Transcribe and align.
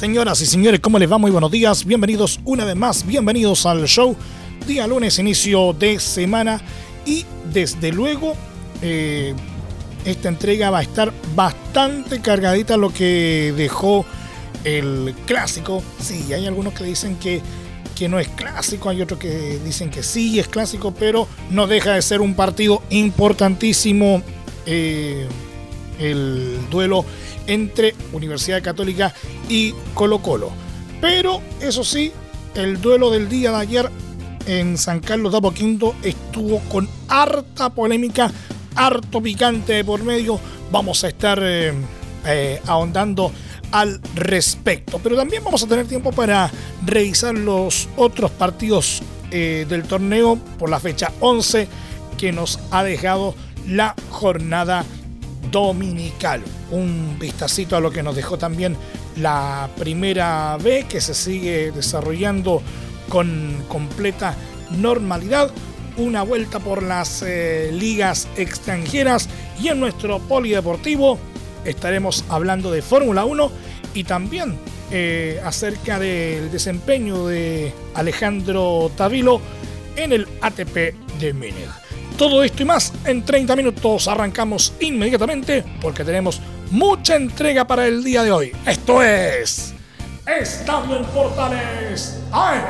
Señoras 0.00 0.40
y 0.40 0.46
señores, 0.46 0.80
¿cómo 0.80 0.98
les 0.98 1.12
va? 1.12 1.18
Muy 1.18 1.30
buenos 1.30 1.50
días. 1.50 1.84
Bienvenidos 1.84 2.40
una 2.46 2.64
vez 2.64 2.74
más. 2.74 3.06
Bienvenidos 3.06 3.66
al 3.66 3.84
show. 3.86 4.16
Día 4.66 4.86
lunes, 4.86 5.18
inicio 5.18 5.74
de 5.74 6.00
semana. 6.00 6.58
Y 7.04 7.26
desde 7.52 7.92
luego, 7.92 8.32
eh, 8.80 9.34
esta 10.06 10.30
entrega 10.30 10.70
va 10.70 10.78
a 10.78 10.82
estar 10.84 11.12
bastante 11.34 12.22
cargadita 12.22 12.78
lo 12.78 12.90
que 12.94 13.52
dejó 13.54 14.06
el 14.64 15.14
clásico. 15.26 15.82
Sí, 16.00 16.32
hay 16.32 16.46
algunos 16.46 16.72
que 16.72 16.84
dicen 16.84 17.16
que, 17.16 17.42
que 17.94 18.08
no 18.08 18.18
es 18.18 18.28
clásico, 18.28 18.88
hay 18.88 19.02
otros 19.02 19.20
que 19.20 19.58
dicen 19.62 19.90
que 19.90 20.02
sí 20.02 20.40
es 20.40 20.48
clásico, 20.48 20.94
pero 20.98 21.28
no 21.50 21.66
deja 21.66 21.92
de 21.92 22.00
ser 22.00 22.22
un 22.22 22.32
partido 22.32 22.82
importantísimo. 22.88 24.22
Eh, 24.64 25.28
el 26.00 26.58
duelo 26.70 27.04
entre 27.46 27.94
Universidad 28.12 28.62
Católica 28.62 29.14
y 29.48 29.74
Colo 29.94 30.20
Colo. 30.20 30.50
Pero 31.00 31.40
eso 31.60 31.84
sí, 31.84 32.12
el 32.54 32.80
duelo 32.80 33.10
del 33.10 33.28
día 33.28 33.50
de 33.50 33.56
ayer 33.56 33.90
en 34.46 34.76
San 34.76 35.00
Carlos 35.00 35.32
de 35.32 35.38
Apoquindo 35.38 35.94
estuvo 36.02 36.58
con 36.68 36.88
harta 37.08 37.70
polémica, 37.70 38.30
harto 38.74 39.22
picante 39.22 39.84
por 39.84 40.02
medio. 40.02 40.40
Vamos 40.72 41.04
a 41.04 41.08
estar 41.08 41.38
eh, 41.42 41.72
eh, 42.26 42.60
ahondando 42.66 43.32
al 43.72 44.00
respecto. 44.14 45.00
Pero 45.02 45.16
también 45.16 45.44
vamos 45.44 45.62
a 45.62 45.66
tener 45.66 45.86
tiempo 45.86 46.12
para 46.12 46.50
revisar 46.84 47.34
los 47.34 47.88
otros 47.96 48.30
partidos 48.30 49.02
eh, 49.30 49.66
del 49.68 49.84
torneo 49.84 50.36
por 50.58 50.70
la 50.70 50.80
fecha 50.80 51.12
11 51.20 51.68
que 52.18 52.32
nos 52.32 52.58
ha 52.70 52.82
dejado 52.82 53.34
la 53.66 53.94
jornada 54.10 54.84
dominical. 55.50 56.42
Un 56.70 57.16
vistacito 57.18 57.76
a 57.76 57.80
lo 57.80 57.90
que 57.90 58.02
nos 58.02 58.16
dejó 58.16 58.38
también 58.38 58.76
la 59.16 59.68
primera 59.78 60.56
B 60.62 60.86
que 60.88 61.00
se 61.00 61.14
sigue 61.14 61.72
desarrollando 61.72 62.62
con 63.08 63.64
completa 63.68 64.34
normalidad. 64.70 65.50
Una 65.96 66.22
vuelta 66.22 66.60
por 66.60 66.82
las 66.82 67.22
eh, 67.22 67.70
ligas 67.72 68.28
extranjeras 68.36 69.28
y 69.60 69.68
en 69.68 69.80
nuestro 69.80 70.18
polideportivo 70.20 71.18
estaremos 71.64 72.24
hablando 72.28 72.70
de 72.70 72.80
Fórmula 72.80 73.24
1 73.24 73.50
y 73.94 74.04
también 74.04 74.56
eh, 74.92 75.40
acerca 75.44 75.98
del 75.98 76.50
desempeño 76.50 77.26
de 77.26 77.72
Alejandro 77.94 78.90
Tavilo 78.96 79.40
en 79.96 80.12
el 80.12 80.26
ATP 80.40 80.94
de 81.18 81.32
Múnich. 81.34 81.89
Todo 82.20 82.44
esto 82.44 82.62
y 82.64 82.66
más 82.66 82.92
en 83.06 83.24
30 83.24 83.56
minutos 83.56 84.06
arrancamos 84.06 84.74
inmediatamente 84.80 85.64
porque 85.80 86.04
tenemos 86.04 86.38
mucha 86.70 87.16
entrega 87.16 87.66
para 87.66 87.86
el 87.86 88.04
día 88.04 88.22
de 88.22 88.30
hoy. 88.30 88.52
Esto 88.66 89.02
es 89.02 89.72
Estadio 90.26 90.98
en 90.98 91.04
Portales 91.06 92.20
AM. 92.30 92.62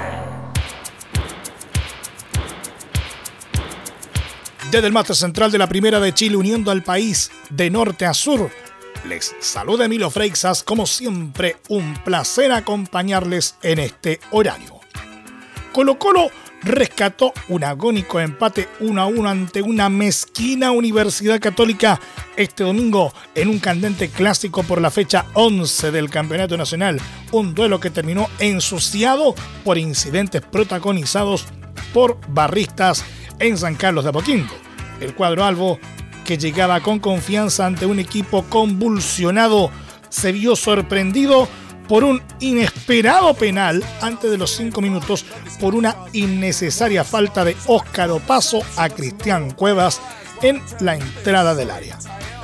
Desde 4.71 4.87
el 4.87 4.93
máster 4.93 5.17
central 5.17 5.51
de 5.51 5.59
la 5.59 5.67
Primera 5.67 5.99
de 5.99 6.15
Chile 6.15 6.37
uniendo 6.37 6.71
al 6.71 6.85
país 6.85 7.33
de 7.49 7.71
norte 7.71 8.07
a 8.07 8.15
sur, 8.15 8.53
les 9.09 9.35
saluda 9.41 9.87
Emilio 9.87 10.11
Freixas, 10.11 10.63
como 10.63 10.87
siempre 10.87 11.57
un 11.69 11.95
placer 12.05 12.53
acompañarles 12.53 13.57
en 13.65 13.81
este 13.81 14.21
horario. 14.31 14.79
Colo 15.73 15.99
Colo 15.99 16.31
rescató 16.63 17.33
un 17.49 17.65
agónico 17.65 18.21
empate 18.21 18.69
1 18.81 19.01
a 19.01 19.07
1 19.07 19.29
ante 19.29 19.63
una 19.63 19.89
mezquina 19.89 20.71
Universidad 20.73 21.41
Católica 21.41 22.01
este 22.37 22.65
domingo 22.65 23.13
en 23.35 23.49
un 23.49 23.59
candente 23.59 24.09
clásico 24.09 24.63
por 24.63 24.81
la 24.81 24.91
fecha 24.91 25.27
11 25.35 25.91
del 25.91 26.11
Campeonato 26.11 26.57
Nacional, 26.57 27.01
un 27.33 27.55
duelo 27.55 27.81
que 27.81 27.91
terminó 27.91 28.29
ensuciado 28.39 29.35
por 29.65 29.79
incidentes 29.79 30.43
protagonizados 30.43 31.47
por 31.93 32.19
barristas 32.29 33.05
en 33.39 33.57
San 33.57 33.75
Carlos 33.75 34.05
de 34.05 34.11
Apoquindo. 34.11 34.53
El 35.01 35.15
cuadro 35.15 35.45
albo, 35.45 35.79
que 36.25 36.39
llegaba 36.39 36.81
con 36.81 36.99
confianza 36.99 37.67
ante 37.67 37.87
un 37.87 37.99
equipo 37.99 38.45
convulsionado, 38.45 39.71
se 40.09 40.33
vio 40.33 40.57
sorprendido 40.57 41.49
por 41.91 42.05
un 42.05 42.23
inesperado 42.39 43.35
penal 43.35 43.83
antes 44.01 44.31
de 44.31 44.39
los 44.39 44.53
cinco 44.53 44.81
minutos 44.81 45.27
por 45.59 45.75
una 45.75 45.97
innecesaria 46.13 47.03
falta 47.03 47.45
de 47.45 47.57
Óscar 47.67 48.11
Opaso 48.11 48.63
a 48.77 48.89
Cristian 48.89 49.51
Cuevas 49.51 50.01
en 50.41 50.63
la 50.79 50.95
entrada 50.95 51.57
del 51.57 51.73
área. 51.73 51.99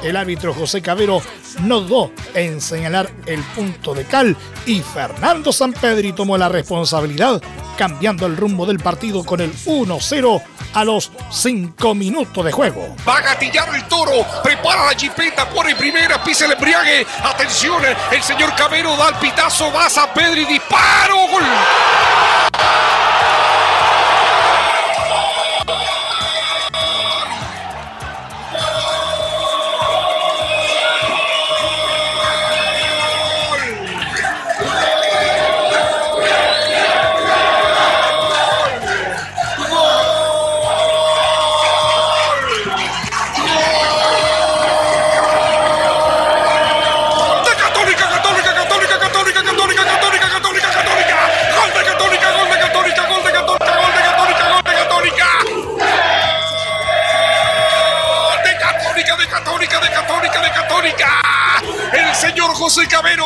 El 0.06 0.14
árbitro 0.14 0.54
José 0.54 0.80
Cabero 0.80 1.20
no 1.62 1.80
dudó 1.80 2.12
en 2.32 2.60
señalar 2.60 3.10
el 3.26 3.42
punto 3.42 3.92
de 3.92 4.04
cal 4.04 4.36
y 4.64 4.80
Fernando 4.80 5.52
Sampedri 5.52 6.12
tomó 6.12 6.38
la 6.38 6.48
responsabilidad 6.48 7.42
cambiando 7.76 8.24
el 8.26 8.36
rumbo 8.36 8.66
del 8.66 8.78
partido 8.78 9.24
con 9.24 9.40
el 9.40 9.52
1-0 9.52 10.42
a 10.74 10.84
los 10.84 11.10
5 11.32 11.94
minutos 11.96 12.44
de 12.44 12.52
juego. 12.52 12.94
Va 13.06 13.16
a 13.16 13.22
gatillar 13.22 13.74
el 13.74 13.82
toro, 13.88 14.24
prepara 14.44 14.86
la 14.86 14.96
jipeta, 14.96 15.50
pone 15.50 15.74
primera, 15.74 16.22
pisa 16.22 16.44
el 16.44 16.52
embriague. 16.52 17.04
Atención, 17.24 17.82
el 18.12 18.22
señor 18.22 18.54
Cabero 18.54 18.96
da 18.96 19.08
el 19.08 19.14
pitazo, 19.16 19.72
va 19.72 19.86
a 19.86 20.48
disparo, 20.48 21.16
gol. 21.32 21.42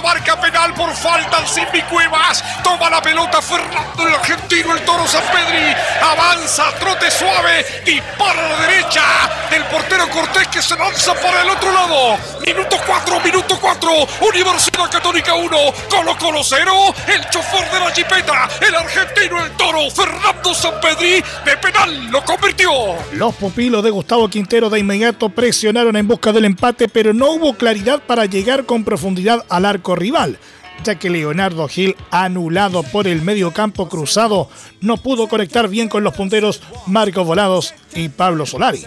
Marca 0.01 0.41
penal 0.41 0.75
por 0.75 0.95
falta 0.95 1.39
al 1.39 1.47
Simbi 1.47 1.83
Cuevas. 1.83 2.43
Toma 2.63 2.91
la 2.91 3.00
Fernando 3.29 4.07
el 4.07 4.15
argentino, 4.15 4.75
el 4.75 4.85
toro 4.85 5.07
San 5.07 5.23
Pedri. 5.23 5.75
Avanza, 6.01 6.73
trote 6.79 7.11
suave, 7.11 7.65
dispara 7.85 8.47
a 8.47 8.49
la 8.49 8.67
derecha 8.67 9.03
del 9.51 9.65
portero 9.67 10.09
Cortés 10.11 10.49
que 10.49 10.63
se 10.63 10.77
lanza 10.77 11.15
para 11.15 11.43
el 11.43 11.51
otro 11.51 11.71
lado. 11.73 12.19
Minuto 12.47 12.77
4, 12.87 13.21
minuto 13.21 13.59
4. 13.61 13.91
Universidad 14.29 14.91
Católica 14.91 15.35
1, 15.35 15.57
Colo 15.89 16.17
Colo 16.19 16.41
0. 16.43 16.73
El 17.09 17.29
chofer 17.31 17.71
de 17.71 17.81
la 17.81 17.91
jipeta, 17.91 18.49
el 18.67 18.75
argentino, 18.75 19.45
el 19.45 19.51
toro 19.53 19.91
Fernando 19.91 20.55
San 20.55 20.81
Pedri 20.81 21.23
de 21.45 21.57
penal 21.57 22.11
lo 22.11 22.25
convirtió. 22.25 22.71
Los 23.13 23.35
pupilos 23.35 23.83
de 23.85 23.91
Gustavo 23.91 24.29
Quintero 24.29 24.71
de 24.71 24.81
inmediato 24.81 25.29
presionaron 25.29 25.97
en 25.97 26.09
busca 26.09 26.33
del 26.33 26.45
empate, 26.47 26.89
pero 26.89 27.13
no 27.13 27.31
hubo 27.33 27.55
claridad 27.55 28.01
para 28.07 28.25
llegar 28.25 28.65
con 28.65 28.85
profundidad 28.85 29.45
al 29.49 29.65
arco 29.67 29.95
rival, 29.95 30.39
ya 30.85 30.95
que 30.97 31.11
Leonardo 31.11 31.69
Gil, 31.69 31.97
anulado 32.11 32.83
por 32.83 33.07
el 33.07 33.23
medio 33.23 33.53
campo 33.53 33.89
cruzado, 33.89 34.49
no 34.81 34.97
pudo 34.97 35.29
conectar 35.29 35.69
bien 35.69 35.89
con 35.89 36.05
los 36.05 36.15
punteros 36.15 36.63
Marcos 36.87 37.27
Volados 37.27 37.75
y 37.95 38.09
Pablo 38.09 38.47
Solari. 38.47 38.85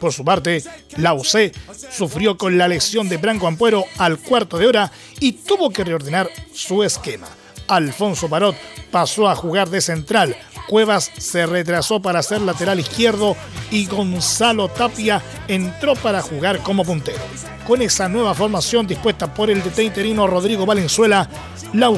Por 0.00 0.12
su 0.12 0.24
parte, 0.24 0.64
la 0.96 1.14
UC 1.14 1.52
sufrió 1.90 2.38
con 2.38 2.56
la 2.56 2.68
lesión 2.68 3.08
de 3.08 3.18
Branco 3.18 3.46
Ampuero 3.46 3.84
al 3.98 4.18
cuarto 4.18 4.58
de 4.58 4.66
hora 4.66 4.90
y 5.20 5.32
tuvo 5.32 5.70
que 5.70 5.84
reordenar 5.84 6.28
su 6.52 6.82
esquema. 6.82 7.28
Alfonso 7.68 8.28
Parot 8.28 8.56
pasó 8.90 9.28
a 9.28 9.36
jugar 9.36 9.68
de 9.68 9.80
central 9.80 10.36
Cuevas 10.70 11.10
se 11.18 11.46
retrasó 11.46 12.00
para 12.00 12.22
ser 12.22 12.40
lateral 12.42 12.78
izquierdo 12.78 13.36
y 13.72 13.86
Gonzalo 13.86 14.68
Tapia 14.68 15.20
entró 15.48 15.96
para 15.96 16.22
jugar 16.22 16.60
como 16.60 16.84
puntero. 16.84 17.18
Con 17.66 17.82
esa 17.82 18.08
nueva 18.08 18.34
formación 18.34 18.86
dispuesta 18.86 19.34
por 19.34 19.50
el 19.50 19.64
DT 19.64 19.92
Rodrigo 20.28 20.66
Valenzuela, 20.66 21.28
la 21.72 21.90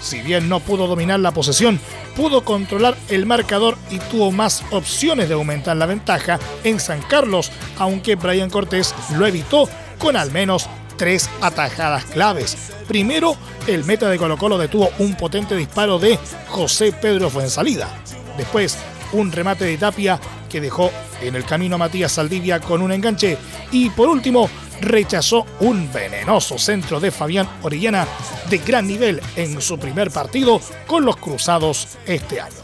si 0.00 0.22
bien 0.22 0.48
no 0.48 0.58
pudo 0.58 0.88
dominar 0.88 1.20
la 1.20 1.30
posesión, 1.30 1.78
pudo 2.16 2.44
controlar 2.44 2.96
el 3.10 3.26
marcador 3.26 3.78
y 3.92 4.00
tuvo 4.00 4.32
más 4.32 4.64
opciones 4.72 5.28
de 5.28 5.34
aumentar 5.34 5.76
la 5.76 5.86
ventaja 5.86 6.40
en 6.64 6.80
San 6.80 7.00
Carlos, 7.02 7.52
aunque 7.78 8.16
Brian 8.16 8.50
Cortés 8.50 8.92
lo 9.16 9.24
evitó 9.24 9.68
con 9.98 10.16
al 10.16 10.32
menos 10.32 10.68
tres 10.96 11.28
atajadas 11.40 12.04
claves. 12.06 12.72
Primero, 12.88 13.36
el 13.66 13.84
meta 13.84 14.08
de 14.08 14.18
Colo 14.18 14.36
Colo 14.36 14.58
detuvo 14.58 14.90
un 14.98 15.14
potente 15.16 15.56
disparo 15.56 15.98
de 15.98 16.18
José 16.48 16.92
Pedro 16.92 17.30
Fuensalida. 17.30 17.88
Después, 18.36 18.78
un 19.12 19.32
remate 19.32 19.64
de 19.64 19.78
Tapia 19.78 20.20
que 20.48 20.60
dejó 20.60 20.90
en 21.20 21.34
el 21.34 21.44
camino 21.44 21.76
a 21.76 21.78
Matías 21.78 22.12
Saldivia 22.12 22.60
con 22.60 22.82
un 22.82 22.92
enganche. 22.92 23.38
Y 23.72 23.90
por 23.90 24.08
último, 24.08 24.48
rechazó 24.80 25.46
un 25.60 25.90
venenoso 25.92 26.58
centro 26.58 27.00
de 27.00 27.10
Fabián 27.10 27.48
Orellana 27.62 28.06
de 28.48 28.58
gran 28.58 28.86
nivel 28.86 29.20
en 29.36 29.60
su 29.60 29.78
primer 29.78 30.10
partido 30.10 30.60
con 30.86 31.04
los 31.04 31.16
Cruzados 31.16 31.88
este 32.06 32.40
año. 32.40 32.54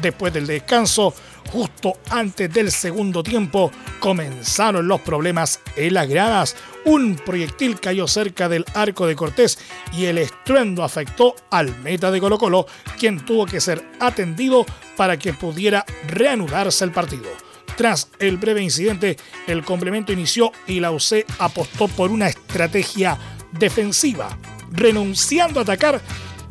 Después 0.00 0.32
del 0.32 0.46
descanso, 0.46 1.14
justo 1.52 1.94
antes 2.10 2.52
del 2.52 2.70
segundo 2.70 3.22
tiempo, 3.22 3.70
comenzaron 3.98 4.88
los 4.88 5.00
problemas 5.00 5.60
en 5.76 5.94
las 5.94 6.08
gradas. 6.08 6.56
Un 6.84 7.16
proyectil 7.16 7.78
cayó 7.80 8.06
cerca 8.08 8.48
del 8.48 8.64
arco 8.74 9.06
de 9.06 9.16
Cortés 9.16 9.58
y 9.92 10.06
el 10.06 10.18
estruendo 10.18 10.82
afectó 10.82 11.34
al 11.50 11.76
meta 11.80 12.10
de 12.10 12.20
Colo 12.20 12.38
Colo, 12.38 12.66
quien 12.98 13.24
tuvo 13.24 13.46
que 13.46 13.60
ser 13.60 13.84
atendido 14.00 14.64
para 14.96 15.18
que 15.18 15.32
pudiera 15.34 15.84
reanudarse 16.08 16.84
el 16.84 16.92
partido. 16.92 17.28
Tras 17.76 18.08
el 18.18 18.36
breve 18.36 18.62
incidente, 18.62 19.16
el 19.46 19.64
complemento 19.64 20.12
inició 20.12 20.52
y 20.66 20.80
la 20.80 20.90
UC 20.90 21.24
apostó 21.38 21.88
por 21.88 22.10
una 22.10 22.28
estrategia 22.28 23.18
defensiva, 23.52 24.36
renunciando 24.70 25.60
a 25.60 25.62
atacar 25.62 26.00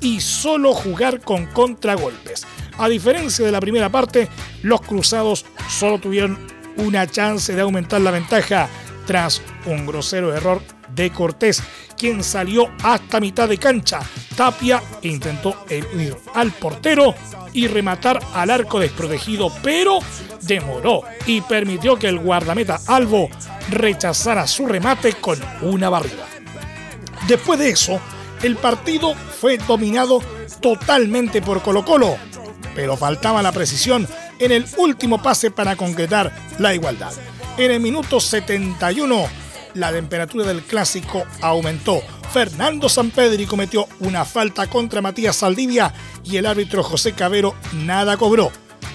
y 0.02 0.22
solo 0.22 0.74
jugar 0.74 1.22
con 1.22 1.46
contragolpes. 1.48 2.46
A 2.80 2.88
diferencia 2.88 3.46
de 3.46 3.52
la 3.52 3.60
primera 3.60 3.90
parte, 3.90 4.30
los 4.64 4.80
cruzados 4.80 5.46
solo 5.68 6.00
tuvieron 6.00 6.40
una 6.78 7.06
chance 7.06 7.54
de 7.54 7.62
aumentar 7.62 8.00
la 8.00 8.12
ventaja 8.12 8.70
tras 9.06 9.42
un 9.66 9.86
grosero 9.86 10.34
error 10.34 10.62
de 10.96 11.12
Cortés, 11.12 11.62
quien 11.98 12.24
salió 12.24 12.72
hasta 12.82 13.20
mitad 13.20 13.50
de 13.50 13.58
cancha. 13.58 14.00
Tapia 14.34 14.82
intentó 15.02 15.66
eludir 15.70 16.16
al 16.34 16.52
portero 16.54 17.16
y 17.52 17.68
rematar 17.68 18.20
al 18.34 18.50
arco 18.50 18.80
desprotegido, 18.80 19.52
pero 19.62 20.00
demoró 20.42 21.02
y 21.26 21.42
permitió 21.42 21.98
que 21.98 22.08
el 22.08 22.20
guardameta 22.20 22.80
Albo 22.88 23.30
rechazara 23.70 24.48
su 24.48 24.66
remate 24.66 25.14
con 25.14 25.38
una 25.64 25.90
barrida. 25.90 26.26
Después 27.28 27.60
de 27.60 27.72
eso, 27.72 28.00
el 28.42 28.56
partido 28.56 29.16
fue 29.16 29.58
dominado 29.58 30.22
totalmente 30.62 31.42
por 31.42 31.62
Colo 31.62 31.84
Colo, 31.84 32.18
pero 32.80 32.96
faltaba 32.96 33.42
la 33.42 33.52
precisión 33.52 34.08
en 34.40 34.54
el 34.54 34.66
último 34.78 35.22
pase 35.22 35.52
para 35.52 35.76
concretar 35.76 36.34
la 36.60 36.74
igualdad. 36.74 37.12
En 37.58 37.72
el 37.72 37.82
minuto 37.82 38.22
71, 38.22 39.26
la 39.74 39.92
temperatura 39.92 40.48
del 40.48 40.62
clásico 40.62 41.26
aumentó. 41.42 42.02
Fernando 42.32 42.88
Sampedri 42.88 43.46
cometió 43.46 43.86
una 44.00 44.24
falta 44.24 44.68
contra 44.68 45.02
Matías 45.02 45.36
Saldivia 45.36 45.94
y 46.24 46.38
el 46.38 46.46
árbitro 46.46 46.82
José 46.82 47.12
Cabero 47.12 47.54
nada 47.74 48.16
cobró, 48.16 48.50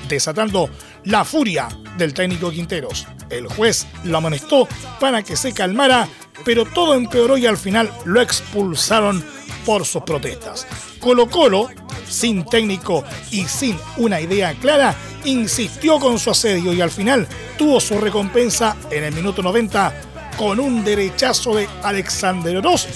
desatando 0.09 0.71
la 1.05 1.27
furia 1.27 1.69
del 1.99 2.15
técnico 2.15 2.51
Quinteros. 2.51 3.07
El 3.29 3.49
juez 3.49 3.87
lo 4.05 4.17
amonestó 4.17 4.67
para 4.99 5.23
que 5.23 5.37
se 5.37 5.53
calmara, 5.53 6.09
pero 6.43 6.65
todo 6.65 6.95
empeoró 6.95 7.37
y 7.37 7.45
al 7.45 7.59
final 7.59 7.93
lo 8.07 8.23
expulsaron 8.23 9.23
por 9.64 9.84
sus 9.84 10.02
protestas. 10.02 10.66
Colo 11.00 11.28
Colo, 11.28 11.69
sin 12.08 12.44
técnico 12.44 13.05
y 13.31 13.44
sin 13.44 13.78
una 13.96 14.20
idea 14.20 14.55
clara, 14.55 14.94
insistió 15.25 15.99
con 15.99 16.19
su 16.19 16.31
asedio 16.31 16.72
y 16.72 16.81
al 16.81 16.90
final 16.90 17.26
tuvo 17.56 17.81
su 17.81 17.99
recompensa 17.99 18.76
en 18.90 19.05
el 19.05 19.14
minuto 19.14 19.43
90 19.43 19.93
con 20.37 20.61
un 20.61 20.84
derechazo 20.84 21.55
de 21.56 21.69
Alexander 21.82 22.56
Oroz, 22.56 22.87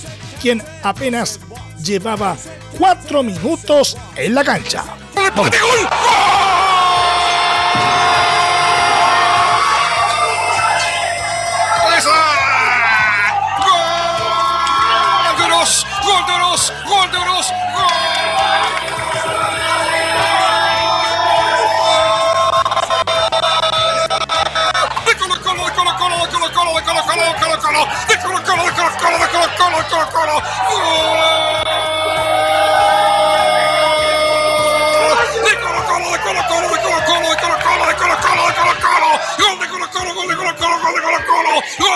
quien 0.40 0.62
apenas 0.82 1.40
llevaba 1.82 2.36
cuatro 2.76 3.22
minutos 3.22 3.96
en 4.16 4.34
la 4.34 4.44
cancha. 4.44 4.84
¡Gol! 5.36 5.50
¡Gol 16.68 17.10
de 17.10 17.18
gol 17.18 17.38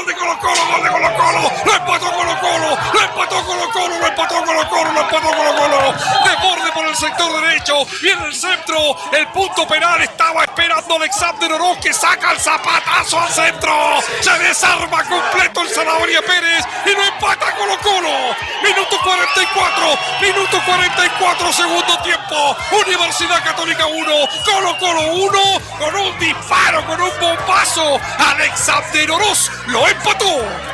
de 0.06 0.14
Colo 0.14 0.38
Colo, 0.38 0.66
gol 0.66 0.82
de 0.82 0.90
Colo 0.90 1.14
Colo, 1.14 1.52
lo 1.64 1.75
empató 1.75 2.10
Colo 2.12 2.40
Colo, 2.40 2.78
lo 2.93 3.00
empató 3.00 3.44
Colo 3.44 3.70
Colo, 3.70 3.99
lo 3.99 4.06
empató 4.06 4.44
Colo 4.44 4.69
Colo, 4.69 4.93
lo 4.93 5.00
empató 5.00 5.28
Colo 5.28 5.54
Colo, 5.54 5.93
de 5.93 6.37
borde 6.43 6.72
por 6.72 6.87
el 6.87 6.96
sector 6.96 7.40
derecho, 7.40 7.84
viene 8.00 8.25
el 8.26 8.34
centro, 8.34 8.96
el 9.12 9.28
punto 9.28 9.66
penal 9.69 10.00
estaba 10.02 10.43
esperando 10.44 10.96
Alexander 10.96 11.52
Oroz 11.52 11.78
que 11.78 11.93
saca 11.93 12.32
el 12.32 12.40
zapatazo 12.40 13.20
al 13.20 13.31
centro, 13.31 13.72
se 14.20 14.38
desarma 14.38 15.04
completo 15.04 15.60
el 15.62 15.69
Zanahoria 15.69 16.22
Pérez 16.22 16.64
y 16.87 16.90
lo 16.90 17.05
empata 17.05 17.55
Colo 17.55 17.78
Colo, 17.78 18.34
minuto 18.62 18.96
44, 19.05 19.98
minuto 20.20 20.60
44, 20.64 21.52
segundo 21.52 22.02
tiempo, 22.02 22.56
Universidad 22.87 23.44
Católica 23.44 23.87
1, 23.87 24.12
Colo 24.44 24.78
Colo 24.78 25.12
1, 25.12 25.40
con 25.78 25.94
un 25.94 26.19
disparo, 26.19 26.84
con 26.87 27.00
un 27.00 27.10
bombazo, 27.20 28.00
Alexander 28.19 29.10
Oroz 29.10 29.50
lo. 29.66 29.92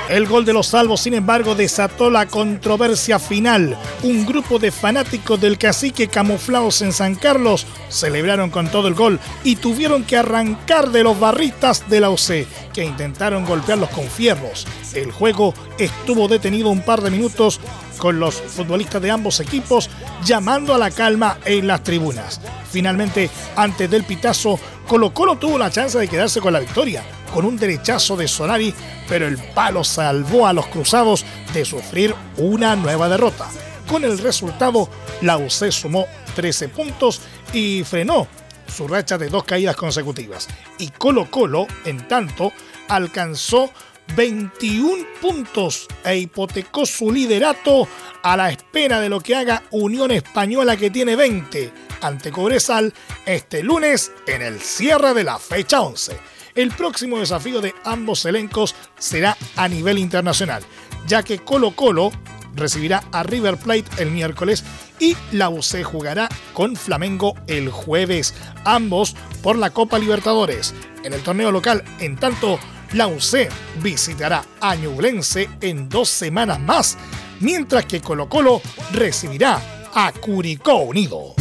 El 0.08 0.26
gol 0.26 0.46
de 0.46 0.54
los 0.54 0.68
salvos, 0.68 1.02
sin 1.02 1.12
embargo, 1.12 1.54
desató 1.54 2.10
la 2.10 2.26
controversia 2.26 3.18
final. 3.18 3.76
Un 4.02 4.24
grupo 4.24 4.58
de 4.58 4.70
fanáticos 4.70 5.38
del 5.38 5.58
cacique 5.58 6.08
camuflados 6.08 6.80
en 6.80 6.92
San 6.94 7.14
Carlos 7.14 7.66
celebraron 7.90 8.48
con 8.48 8.68
todo 8.70 8.88
el 8.88 8.94
gol 8.94 9.20
y 9.44 9.56
tuvieron 9.56 10.04
que 10.04 10.16
arrancar 10.16 10.90
de 10.90 11.02
los 11.02 11.20
barristas 11.20 11.88
de 11.90 12.00
la 12.00 12.08
UC, 12.08 12.46
que 12.72 12.84
intentaron 12.84 13.44
golpearlos 13.44 13.90
con 13.90 14.06
fierros. 14.08 14.66
El 14.94 15.12
juego 15.12 15.52
estuvo 15.78 16.28
detenido 16.28 16.68
un 16.70 16.82
par 16.82 17.00
de 17.00 17.10
minutos 17.10 17.60
con 17.98 18.20
los 18.20 18.34
futbolistas 18.34 19.02
de 19.02 19.10
ambos 19.10 19.40
equipos 19.40 19.90
llamando 20.24 20.74
a 20.74 20.78
la 20.78 20.90
calma 20.90 21.38
en 21.44 21.66
las 21.66 21.82
tribunas. 21.82 22.40
Finalmente, 22.70 23.30
antes 23.56 23.90
del 23.90 24.04
pitazo, 24.04 24.58
Colo 24.86 25.12
Colo 25.12 25.36
tuvo 25.36 25.58
la 25.58 25.70
chance 25.70 25.98
de 25.98 26.08
quedarse 26.08 26.40
con 26.40 26.52
la 26.52 26.60
victoria 26.60 27.02
con 27.32 27.44
un 27.44 27.56
derechazo 27.56 28.16
de 28.16 28.28
Solari, 28.28 28.74
pero 29.08 29.26
el 29.26 29.38
palo 29.38 29.84
salvó 29.84 30.46
a 30.46 30.52
los 30.52 30.66
cruzados 30.66 31.24
de 31.52 31.64
sufrir 31.64 32.14
una 32.36 32.76
nueva 32.76 33.08
derrota. 33.08 33.48
Con 33.88 34.04
el 34.04 34.18
resultado, 34.18 34.88
la 35.22 35.38
UC 35.38 35.70
sumó 35.70 36.06
13 36.34 36.68
puntos 36.68 37.20
y 37.52 37.84
frenó 37.84 38.26
su 38.66 38.86
racha 38.86 39.16
de 39.16 39.28
dos 39.28 39.44
caídas 39.44 39.76
consecutivas. 39.76 40.48
Y 40.78 40.88
Colo 40.88 41.30
Colo, 41.30 41.66
en 41.84 42.06
tanto, 42.06 42.52
alcanzó 42.88 43.70
21 44.14 45.04
puntos 45.20 45.86
e 46.04 46.18
hipotecó 46.18 46.86
su 46.86 47.12
liderato 47.12 47.88
a 48.22 48.36
la 48.36 48.50
espera 48.50 49.00
de 49.00 49.08
lo 49.08 49.20
que 49.20 49.36
haga 49.36 49.62
Unión 49.70 50.10
Española 50.10 50.76
que 50.76 50.90
tiene 50.90 51.16
20 51.16 51.72
ante 52.00 52.30
Cobresal 52.30 52.92
este 53.26 53.62
lunes 53.62 54.12
en 54.26 54.42
el 54.42 54.60
cierre 54.60 55.14
de 55.14 55.24
la 55.24 55.38
fecha 55.38 55.80
11. 55.80 56.18
El 56.54 56.70
próximo 56.72 57.18
desafío 57.18 57.60
de 57.60 57.74
ambos 57.84 58.24
elencos 58.24 58.74
será 58.98 59.36
a 59.56 59.68
nivel 59.68 59.98
internacional, 59.98 60.62
ya 61.06 61.22
que 61.22 61.38
Colo 61.38 61.72
Colo 61.72 62.10
recibirá 62.54 63.04
a 63.12 63.22
River 63.22 63.56
Plate 63.56 63.84
el 63.98 64.10
miércoles 64.10 64.64
y 64.98 65.16
la 65.32 65.48
UC 65.48 65.84
jugará 65.84 66.28
con 66.52 66.74
Flamengo 66.74 67.34
el 67.46 67.70
jueves, 67.70 68.34
ambos 68.64 69.14
por 69.42 69.56
la 69.56 69.70
Copa 69.70 69.98
Libertadores. 69.98 70.74
En 71.04 71.12
el 71.12 71.22
torneo 71.22 71.52
local, 71.52 71.84
en 72.00 72.16
tanto, 72.16 72.58
la 72.94 73.06
UC 73.06 73.50
visitará 73.82 74.44
a 74.60 74.74
Ñublense 74.74 75.50
en 75.60 75.90
dos 75.90 76.08
semanas 76.08 76.58
más, 76.58 76.96
mientras 77.40 77.84
que 77.84 78.00
Colo 78.00 78.30
Colo 78.30 78.62
recibirá 78.92 79.60
a 79.94 80.10
Curicó 80.12 80.76
Unido. 80.76 81.34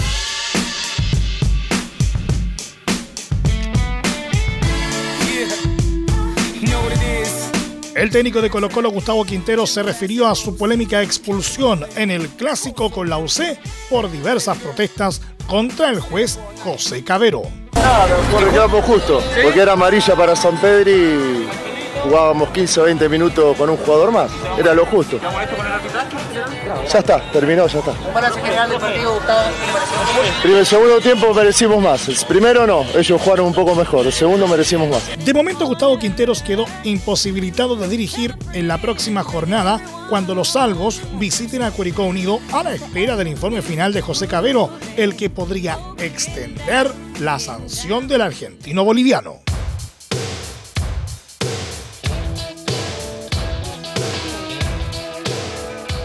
El 7.95 8.11
técnico 8.11 8.41
de 8.41 8.49
Colo 8.49 8.69
Colo, 8.69 8.91
Gustavo 8.91 9.23
Quintero, 9.25 9.65
se 9.65 9.81
refirió 9.81 10.27
a 10.27 10.35
su 10.35 10.55
polémica 10.55 11.01
expulsión 11.01 11.83
en 11.95 12.11
el 12.11 12.27
clásico 12.27 12.91
con 12.91 13.09
la 13.09 13.17
UC 13.17 13.57
por 13.89 14.11
diversas 14.11 14.57
protestas 14.57 15.21
contra 15.47 15.89
el 15.89 16.01
juez 16.01 16.37
José 16.63 17.03
Cabero 17.03 17.66
porque 18.31 18.51
quedamos 18.51 18.85
justo, 18.85 19.21
porque 19.41 19.59
era 19.59 19.73
amarilla 19.73 20.15
para 20.15 20.35
San 20.35 20.57
Pedro 20.57 20.89
y 20.89 21.47
jugábamos 22.03 22.49
15 22.49 22.81
o 22.81 22.83
20 22.85 23.09
minutos 23.09 23.57
con 23.57 23.69
un 23.69 23.77
jugador 23.77 24.11
más. 24.11 24.31
Era 24.57 24.73
lo 24.73 24.85
justo. 24.85 25.19
Ya 26.91 26.99
está, 26.99 27.21
terminó, 27.31 27.67
ya 27.67 27.79
está. 27.79 27.91
Gustavo? 27.91 29.41
el 30.43 30.65
segundo 30.65 30.99
tiempo 30.99 31.33
merecimos 31.33 31.81
más. 31.81 32.07
El 32.07 32.17
primero 32.27 32.65
no, 32.65 32.85
ellos 32.95 33.21
jugaron 33.21 33.47
un 33.47 33.53
poco 33.53 33.75
mejor. 33.75 34.05
El 34.05 34.13
segundo 34.13 34.47
merecimos 34.47 34.89
más. 34.89 35.25
De 35.25 35.33
momento, 35.33 35.65
Gustavo 35.65 35.97
Quinteros 35.99 36.41
quedó 36.41 36.65
imposibilitado 36.83 37.75
de 37.75 37.87
dirigir 37.87 38.35
en 38.53 38.67
la 38.67 38.77
próxima 38.79 39.23
jornada 39.23 39.81
cuando 40.09 40.35
los 40.35 40.49
salvos 40.49 41.01
visiten 41.13 41.63
a 41.63 41.71
Curicó 41.71 42.03
Unido 42.03 42.39
a 42.53 42.63
la 42.63 42.73
espera 42.73 43.15
del 43.15 43.27
informe 43.27 43.61
final 43.61 43.93
de 43.93 44.01
José 44.01 44.27
Cabero, 44.27 44.69
el 44.95 45.15
que 45.15 45.29
podría 45.29 45.77
extender 45.97 46.91
la 47.19 47.39
sanción 47.39 48.07
del 48.07 48.21
argentino 48.21 48.83
boliviano. 48.83 49.46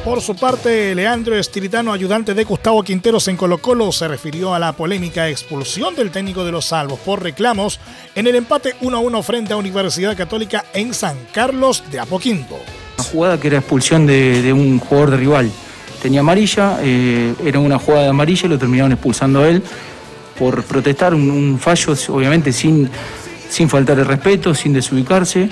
Por 0.04 0.21
su 0.21 0.35
parte, 0.35 0.97
Leandro 0.97 1.37
Estiritano, 1.37 1.92
ayudante 1.92 2.35
de 2.35 2.42
Gustavo 2.42 2.82
Quinteros 2.82 3.28
en 3.28 3.37
Colo 3.37 3.59
Colo, 3.59 3.92
se 3.92 4.09
refirió 4.09 4.52
a 4.52 4.59
la 4.59 4.73
polémica 4.73 5.28
expulsión 5.28 5.94
del 5.94 6.11
técnico 6.11 6.44
de 6.44 6.50
los 6.50 6.64
Salvos 6.64 6.99
por 6.99 7.23
reclamos 7.23 7.78
en 8.16 8.26
el 8.26 8.35
empate 8.35 8.75
1-1 8.80 9.23
frente 9.23 9.52
a 9.52 9.56
Universidad 9.56 10.16
Católica 10.16 10.64
en 10.75 10.92
San 10.92 11.16
Carlos 11.32 11.85
de 11.92 12.00
Apoquinto. 12.00 12.56
Una 12.99 13.09
jugada 13.09 13.38
que 13.38 13.47
era 13.47 13.59
expulsión 13.59 14.04
de, 14.04 14.52
un 14.52 14.80
jugador 14.80 15.12
de 15.12 15.16
rival. 15.18 15.52
Tenía 16.02 16.18
amarilla, 16.18 16.78
eh, 16.82 17.32
era 17.44 17.61
una 17.61 17.78
jugada 17.78 18.02
de 18.02 18.11
amarilla 18.11 18.47
y 18.47 18.49
lo 18.49 18.59
terminaron 18.59 18.90
expulsando 18.90 19.42
a 19.42 19.49
él 19.49 19.62
por 20.37 20.64
protestar 20.64 21.14
un, 21.14 21.61
fallo, 21.61 21.94
obviamente 22.09 22.52
sin, 22.52 22.90
sin 23.49 23.68
faltar 23.68 24.00
el 24.00 24.06
respeto, 24.06 24.52
sin 24.52 24.73
desubicarse 24.73 25.49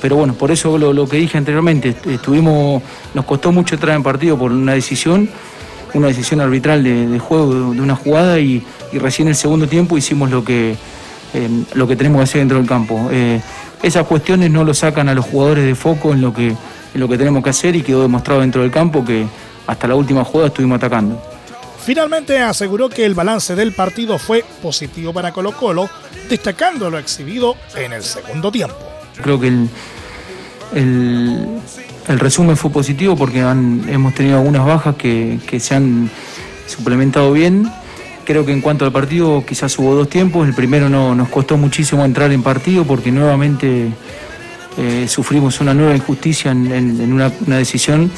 pero 0.00 0.16
bueno, 0.16 0.34
por 0.34 0.50
eso 0.50 0.78
lo, 0.78 1.08
que 1.08 1.18
dije 1.18 1.38
anteriormente, 1.38 1.94
estuvimos, 2.06 2.82
nos 3.14 3.24
costó 3.24 3.52
mucho 3.52 3.74
entrar 3.74 3.96
en 3.96 4.02
partido 4.02 4.38
por 4.38 4.52
una 4.52 4.74
decisión, 4.74 5.28
una 5.94 6.08
decisión 6.08 6.40
arbitral 6.40 6.82
de, 6.82 7.18
juego 7.18 7.72
de, 7.72 7.80
una 7.80 7.96
jugada 7.96 8.38
y, 8.38 8.64
recién 8.92 9.28
en 9.28 9.30
el 9.30 9.36
segundo 9.36 9.68
tiempo 9.68 9.96
hicimos 9.98 10.30
lo 10.30 10.44
que, 10.44 10.76
em, 11.34 11.64
lo 11.74 11.86
que 11.86 11.96
tenemos 11.96 12.18
que 12.18 12.24
hacer 12.24 12.40
dentro 12.40 12.58
del 12.58 12.66
campo. 12.66 13.08
Eh, 13.12 13.40
esas 13.82 14.06
cuestiones 14.06 14.50
no 14.50 14.64
lo 14.64 14.74
sacan 14.74 15.08
a 15.08 15.14
los 15.14 15.24
jugadores 15.24 15.64
de 15.64 15.74
foco 15.74 16.12
en 16.12 16.20
lo, 16.20 16.32
que, 16.34 16.48
en 16.48 16.56
lo 16.94 17.08
que 17.08 17.16
tenemos 17.16 17.42
que 17.42 17.50
hacer 17.50 17.76
y 17.76 17.82
quedó 17.82 18.02
demostrado 18.02 18.40
dentro 18.40 18.62
del 18.62 18.70
campo 18.70 19.04
que 19.04 19.26
hasta 19.66 19.86
la 19.86 19.94
última 19.94 20.24
jugada 20.24 20.48
estuvimos 20.48 20.76
atacando. 20.76 21.22
Finalmente 21.84 22.38
aseguró 22.38 22.88
que 22.88 23.06
el 23.06 23.14
balance 23.14 23.54
del 23.54 23.72
partido 23.72 24.18
fue 24.18 24.44
positivo 24.62 25.12
para 25.12 25.32
Colo 25.32 25.52
Colo, 25.52 25.88
destacando 26.28 26.90
lo 26.90 26.98
exhibido 26.98 27.56
en 27.74 27.92
el 27.92 28.02
segundo 28.02 28.52
tiempo. 28.52 28.89
Creo 29.20 29.40
que 29.40 29.48
el, 30.74 31.60
resumen 32.08 32.56
fue 32.56 32.70
positivo 32.70 33.16
porque 33.16 33.40
hemos 33.40 34.14
tenido 34.14 34.38
algunas 34.38 34.64
bajas 34.64 34.96
que, 34.96 35.38
se 35.58 35.74
han 35.74 36.10
suplementado 36.66 37.32
bien. 37.32 37.70
Creo 38.24 38.46
que 38.46 38.52
en 38.52 38.60
cuanto 38.60 38.84
al 38.84 38.92
partido 38.92 39.44
quizás 39.46 39.76
hubo 39.78 39.94
dos 39.94 40.08
tiempos. 40.08 40.46
El 40.46 40.54
primero 40.54 40.88
no, 40.88 41.14
nos 41.14 41.28
costó 41.28 41.56
muchísimo 41.56 42.04
entrar 42.04 42.30
en 42.32 42.42
partido 42.42 42.84
porque 42.84 43.10
nuevamente 43.10 43.92
eh, 44.78 45.06
sufrimos 45.08 45.60
una 45.60 45.74
nueva 45.74 45.96
injusticia 45.96 46.52
en, 46.52 47.12
una, 47.12 47.30
decisión 47.46 48.10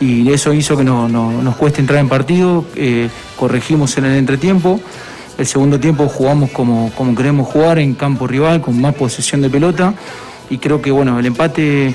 y 0.00 0.30
eso 0.32 0.52
hizo 0.52 0.76
que 0.76 0.82
no, 0.84 1.08
nos 1.08 1.56
cueste 1.56 1.80
entrar 1.80 2.00
en 2.00 2.08
partido. 2.08 2.64
Eh, 2.74 3.08
corregimos 3.36 3.96
en 3.98 4.06
el 4.06 4.16
entretiempo. 4.16 4.80
El 5.36 5.46
segundo 5.46 5.80
tiempo 5.80 6.08
jugamos 6.08 6.50
como, 6.50 6.92
como 6.94 7.14
queremos 7.14 7.48
jugar 7.48 7.80
en 7.80 7.94
campo 7.94 8.26
rival, 8.28 8.60
con 8.60 8.80
más 8.80 8.94
posesión 8.94 9.42
de 9.42 9.50
pelota 9.50 9.94
y 10.50 10.58
creo 10.58 10.80
que 10.82 10.90
bueno, 10.90 11.18
el 11.18 11.26
empate 11.26 11.94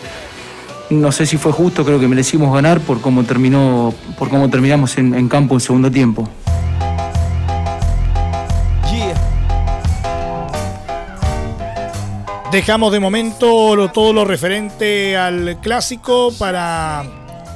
no 0.90 1.12
sé 1.12 1.26
si 1.26 1.38
fue 1.38 1.52
justo, 1.52 1.86
creo 1.86 2.00
que 2.00 2.08
merecimos 2.08 2.54
ganar 2.54 2.80
por 2.82 3.00
cómo 3.02 3.24
terminó, 3.24 3.94
por 4.18 4.30
cómo 4.30 4.50
terminamos 4.50 4.98
en, 4.98 5.30
campo 5.30 5.56
el 5.56 5.62
segundo 5.62 5.92
tiempo. 5.92 6.28
Dejamos 12.52 12.92
de 12.92 13.00
momento 13.00 13.92
todo 13.94 14.12
lo 14.12 14.26
referente 14.26 15.16
al 15.16 15.60
clásico 15.62 16.34
para 16.40 17.04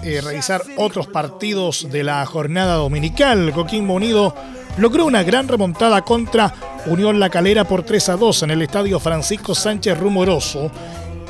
eh, 0.03 0.21
revisar 0.21 0.61
otros 0.77 1.07
partidos 1.07 1.87
de 1.89 2.03
la 2.03 2.23
jornada 2.27 2.75
dominical. 2.75 3.51
Coquimbo 3.53 3.95
Unido 3.95 4.35
logró 4.77 5.05
una 5.05 5.23
gran 5.23 5.47
remontada 5.47 6.01
contra 6.01 6.53
Unión 6.85 7.19
La 7.19 7.29
Calera 7.29 7.63
por 7.63 7.83
3 7.83 8.09
a 8.09 8.17
2 8.17 8.43
en 8.43 8.51
el 8.51 8.61
estadio 8.61 8.99
Francisco 8.99 9.55
Sánchez 9.55 9.97
Rumoroso. 9.97 10.71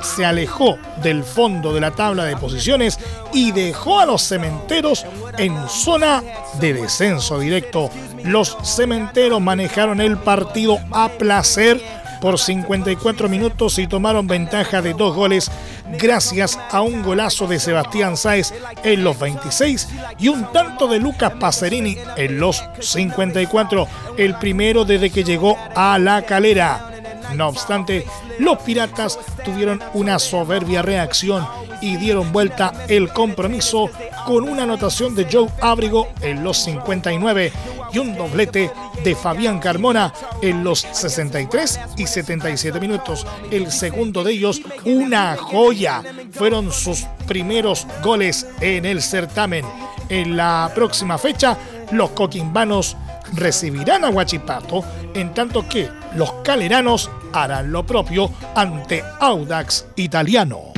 Se 0.01 0.25
alejó 0.25 0.77
del 1.01 1.23
fondo 1.23 1.73
de 1.73 1.79
la 1.79 1.91
tabla 1.91 2.25
de 2.25 2.35
posiciones 2.35 2.99
y 3.31 3.51
dejó 3.51 3.99
a 3.99 4.05
los 4.05 4.21
cementeros 4.21 5.05
en 5.37 5.55
zona 5.69 6.21
de 6.59 6.73
descenso 6.73 7.39
directo. 7.39 7.89
Los 8.23 8.57
cementeros 8.63 9.41
manejaron 9.41 10.01
el 10.01 10.17
partido 10.17 10.79
a 10.91 11.07
placer 11.09 11.81
por 12.23 12.39
54 12.39 13.27
minutos 13.27 13.77
y 13.79 13.85
tomaron 13.85 14.27
ventaja 14.27 14.81
de 14.81 14.93
dos 14.93 15.13
goles 15.13 15.51
gracias 15.99 16.57
a 16.71 16.81
un 16.81 17.03
golazo 17.03 17.47
de 17.47 17.59
Sebastián 17.59 18.15
Sáez 18.15 18.53
en 18.81 19.03
los 19.03 19.19
26 19.19 19.89
y 20.19 20.29
un 20.29 20.49
tanto 20.53 20.87
de 20.87 20.99
Lucas 20.99 21.33
Pacerini 21.37 21.97
en 22.15 22.39
los 22.39 22.63
54, 22.79 23.87
el 24.17 24.35
primero 24.35 24.85
desde 24.85 25.09
que 25.09 25.25
llegó 25.25 25.57
a 25.75 25.99
la 25.99 26.21
calera. 26.21 26.91
No 27.35 27.49
obstante, 27.49 28.05
los 28.39 28.57
piratas 28.59 29.19
tuvieron 29.43 29.81
una 29.93 30.17
soberbia 30.17 30.81
reacción 30.81 31.45
y 31.83 31.97
dieron 31.97 32.31
vuelta 32.31 32.73
el 32.87 33.09
compromiso 33.09 33.89
con 34.25 34.47
una 34.47 34.63
anotación 34.63 35.13
de 35.15 35.27
Joe 35.29 35.49
Abrigo 35.61 36.07
en 36.21 36.41
los 36.41 36.57
59 36.59 37.51
y 37.91 37.99
un 37.99 38.15
doblete 38.15 38.71
de 39.03 39.15
Fabián 39.15 39.59
Carmona 39.59 40.13
en 40.41 40.63
los 40.63 40.79
63 40.79 41.79
y 41.97 42.07
77 42.07 42.79
minutos. 42.79 43.27
El 43.51 43.69
segundo 43.69 44.23
de 44.23 44.31
ellos, 44.31 44.61
una 44.85 45.35
joya. 45.35 46.01
Fueron 46.31 46.71
sus 46.71 47.05
primeros 47.27 47.85
goles 48.01 48.47
en 48.61 48.85
el 48.85 49.01
certamen. 49.01 49.65
En 50.07 50.37
la 50.37 50.71
próxima 50.73 51.17
fecha, 51.17 51.57
los 51.91 52.11
coquimbanos 52.11 52.95
recibirán 53.33 54.05
a 54.05 54.09
Huachipato, 54.09 54.85
en 55.13 55.33
tanto 55.33 55.67
que 55.67 55.89
los 56.15 56.31
caleranos 56.45 57.11
harán 57.33 57.73
lo 57.73 57.85
propio 57.85 58.31
ante 58.55 59.03
Audax 59.19 59.85
Italiano. 59.97 60.72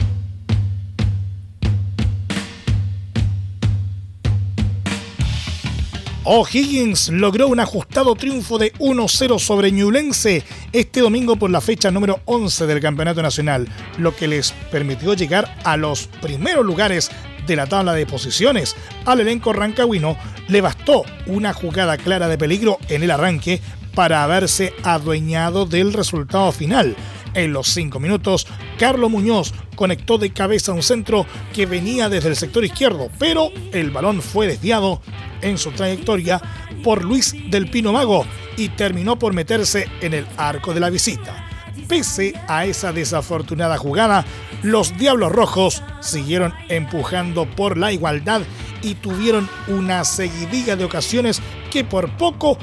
O'Higgins 6.27 7.09
logró 7.09 7.47
un 7.47 7.59
ajustado 7.59 8.15
triunfo 8.15 8.57
de 8.57 8.73
1-0 8.73 9.37
sobre 9.37 9.71
Ñulense 9.71 10.43
este 10.73 11.01
domingo 11.01 11.35
por 11.35 11.51
la 11.51 11.61
fecha 11.61 11.91
número 11.91 12.19
11 12.25 12.65
del 12.65 12.79
Campeonato 12.81 13.21
Nacional, 13.21 13.67
lo 13.99 14.15
que 14.15 14.27
les 14.27 14.51
permitió 14.71 15.13
llegar 15.13 15.55
a 15.63 15.77
los 15.77 16.07
primeros 16.07 16.65
lugares 16.65 17.11
de 17.45 17.55
la 17.55 17.67
tabla 17.67 17.93
de 17.93 18.07
posiciones. 18.07 18.75
Al 19.05 19.19
elenco 19.19 19.53
rancagüino 19.53 20.17
le 20.47 20.61
bastó 20.61 21.03
una 21.27 21.53
jugada 21.53 21.95
clara 21.97 22.27
de 22.27 22.39
peligro 22.39 22.79
en 22.89 23.03
el 23.03 23.11
arranque 23.11 23.61
para 23.93 24.23
haberse 24.23 24.73
adueñado 24.83 25.67
del 25.67 25.93
resultado 25.93 26.51
final. 26.51 26.95
En 27.35 27.51
los 27.51 27.67
cinco 27.67 27.99
minutos, 27.99 28.47
Carlos 28.79 29.11
Muñoz 29.11 29.53
conectó 29.75 30.17
de 30.17 30.31
cabeza 30.31 30.71
un 30.71 30.81
centro 30.81 31.25
que 31.53 31.65
venía 31.65 32.07
desde 32.07 32.29
el 32.29 32.37
sector 32.37 32.63
izquierdo, 32.63 33.09
pero 33.19 33.51
el 33.73 33.91
balón 33.91 34.21
fue 34.21 34.47
desviado 34.47 35.01
en 35.41 35.57
su 35.57 35.71
trayectoria 35.71 36.41
por 36.81 37.03
Luis 37.03 37.35
del 37.51 37.69
Pino 37.69 37.91
Mago 37.91 38.25
y 38.55 38.69
terminó 38.69 39.19
por 39.19 39.33
meterse 39.33 39.89
en 39.99 40.13
el 40.13 40.25
arco 40.37 40.73
de 40.73 40.79
la 40.79 40.89
visita. 40.89 41.45
Pese 41.89 42.33
a 42.47 42.65
esa 42.65 42.93
desafortunada 42.93 43.77
jugada, 43.77 44.25
los 44.63 44.97
Diablos 44.97 45.33
Rojos 45.33 45.83
siguieron 45.99 46.53
empujando 46.69 47.45
por 47.45 47.77
la 47.77 47.91
igualdad 47.91 48.43
y 48.81 48.95
tuvieron 48.95 49.49
una 49.67 50.05
seguidilla 50.05 50.77
de 50.77 50.85
ocasiones 50.85 51.41
que 51.69 51.83
por 51.83 52.09
poco 52.17 52.57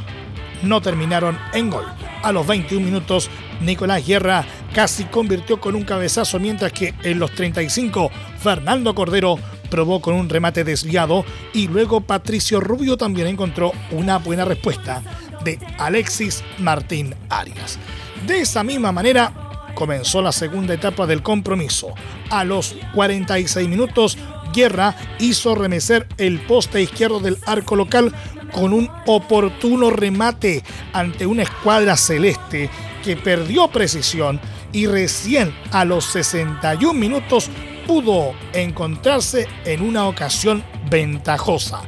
no 0.63 0.81
terminaron 0.81 1.39
en 1.53 1.69
gol. 1.69 1.85
A 2.23 2.31
los 2.31 2.47
21 2.47 2.85
minutos, 2.85 3.29
Nicolás 3.61 4.07
Guerra 4.07 4.45
casi 4.73 5.05
convirtió 5.05 5.61
con 5.61 5.75
un 5.75 5.83
cabezazo, 5.83 6.39
mientras 6.39 6.73
que 6.73 6.95
en 7.03 7.19
los 7.19 7.33
35, 7.33 8.11
Fernando 8.39 8.95
Cordero 8.95 9.39
probó 9.71 10.01
con 10.01 10.15
un 10.15 10.29
remate 10.29 10.63
desviado 10.63 11.25
y 11.53 11.67
luego 11.67 12.01
Patricio 12.03 12.61
Rubio 12.61 12.97
también 12.97 13.27
encontró 13.27 13.73
una 13.91 14.19
buena 14.19 14.45
respuesta 14.45 15.03
de 15.45 15.59
Alexis 15.79 16.45
Martín 16.59 17.15
Arias. 17.29 17.79
De 18.27 18.41
esa 18.41 18.63
misma 18.63 18.93
manera, 18.93 19.33
comenzó 19.75 20.23
la 20.23 20.31
segunda 20.31 20.75
etapa 20.75 21.07
del 21.07 21.23
compromiso. 21.23 21.89
A 22.31 22.45
los 22.45 22.77
46 22.95 23.69
minutos, 23.69 24.17
Guerra 24.53 24.95
hizo 25.19 25.55
remecer 25.55 26.07
el 26.19 26.41
poste 26.41 26.83
izquierdo 26.83 27.21
del 27.21 27.39
arco 27.47 27.75
local 27.75 28.13
con 28.53 28.73
un 28.73 28.89
oportuno 29.07 29.91
remate 29.91 30.63
ante 30.93 31.27
una 31.27 31.43
escuadra 31.43 31.97
celeste 31.97 32.71
que 33.03 33.17
perdió 33.17 33.69
precisión 33.69 34.41
y 34.73 34.87
recién 34.87 35.55
a 35.73 35.85
los 35.85 36.05
61 36.05 36.93
minutos 36.93 37.51
pudo 37.87 38.33
encontrarse 38.53 39.49
en 39.65 39.83
una 39.83 40.07
ocasión 40.07 40.63
ventajosa. 40.89 41.83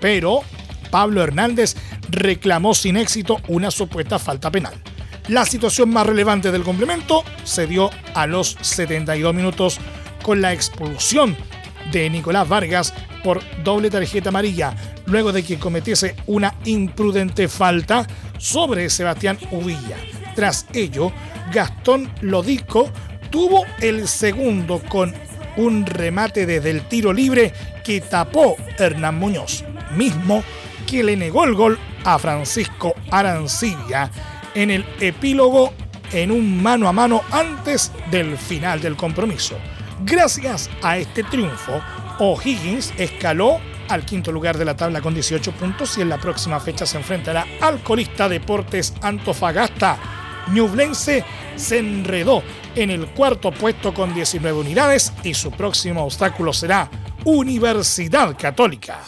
Pero 0.00 0.40
Pablo 0.90 1.22
Hernández 1.22 1.76
reclamó 2.10 2.74
sin 2.74 2.96
éxito 2.96 3.38
una 3.48 3.70
supuesta 3.70 4.18
falta 4.18 4.50
penal. 4.50 4.74
La 5.28 5.44
situación 5.44 5.90
más 5.90 6.06
relevante 6.06 6.50
del 6.50 6.62
complemento 6.62 7.22
se 7.44 7.66
dio 7.66 7.90
a 8.14 8.26
los 8.26 8.56
72 8.60 9.34
minutos 9.34 9.78
con 10.22 10.40
la 10.40 10.52
expulsión 10.52 11.36
de 11.92 12.10
Nicolás 12.10 12.48
Vargas 12.48 12.94
por 13.22 13.40
doble 13.62 13.90
tarjeta 13.90 14.28
amarilla, 14.28 14.74
luego 15.06 15.32
de 15.32 15.42
que 15.42 15.58
cometiese 15.58 16.14
una 16.26 16.54
imprudente 16.64 17.48
falta 17.48 18.06
sobre 18.38 18.90
Sebastián 18.90 19.38
Uvilla. 19.50 19.96
Tras 20.34 20.66
ello, 20.72 21.12
Gastón 21.52 22.10
Lodico 22.20 22.90
tuvo 23.30 23.64
el 23.80 24.06
segundo 24.08 24.80
con 24.88 25.14
un 25.56 25.84
remate 25.86 26.46
desde 26.46 26.70
el 26.70 26.82
tiro 26.82 27.12
libre 27.12 27.52
que 27.84 28.00
tapó 28.00 28.56
Hernán 28.78 29.18
Muñoz, 29.18 29.64
mismo 29.96 30.44
que 30.86 31.02
le 31.02 31.16
negó 31.16 31.44
el 31.44 31.54
gol 31.54 31.78
a 32.04 32.18
Francisco 32.18 32.94
Arancibia 33.10 34.10
en 34.54 34.70
el 34.70 34.84
epílogo 35.00 35.72
en 36.12 36.30
un 36.30 36.62
mano 36.62 36.88
a 36.88 36.92
mano 36.92 37.22
antes 37.30 37.92
del 38.10 38.38
final 38.38 38.80
del 38.80 38.96
compromiso. 38.96 39.56
Gracias 40.00 40.70
a 40.82 40.96
este 40.96 41.24
triunfo, 41.24 41.80
O'Higgins 42.20 42.92
escaló 42.98 43.58
al 43.88 44.04
quinto 44.04 44.30
lugar 44.30 44.56
de 44.56 44.64
la 44.64 44.76
tabla 44.76 45.00
con 45.00 45.14
18 45.14 45.52
puntos 45.52 45.98
y 45.98 46.02
en 46.02 46.08
la 46.08 46.18
próxima 46.18 46.60
fecha 46.60 46.86
se 46.86 46.98
enfrentará 46.98 47.46
al 47.60 47.82
colista 47.82 48.28
Deportes 48.28 48.94
Antofagasta. 49.02 49.98
Ñublense 50.52 51.24
se 51.56 51.78
enredó 51.78 52.42
en 52.74 52.90
el 52.90 53.06
cuarto 53.08 53.50
puesto 53.50 53.92
con 53.92 54.14
19 54.14 54.58
unidades 54.58 55.12
y 55.24 55.34
su 55.34 55.50
próximo 55.50 56.04
obstáculo 56.04 56.52
será 56.52 56.88
Universidad 57.24 58.36
Católica. 58.38 59.00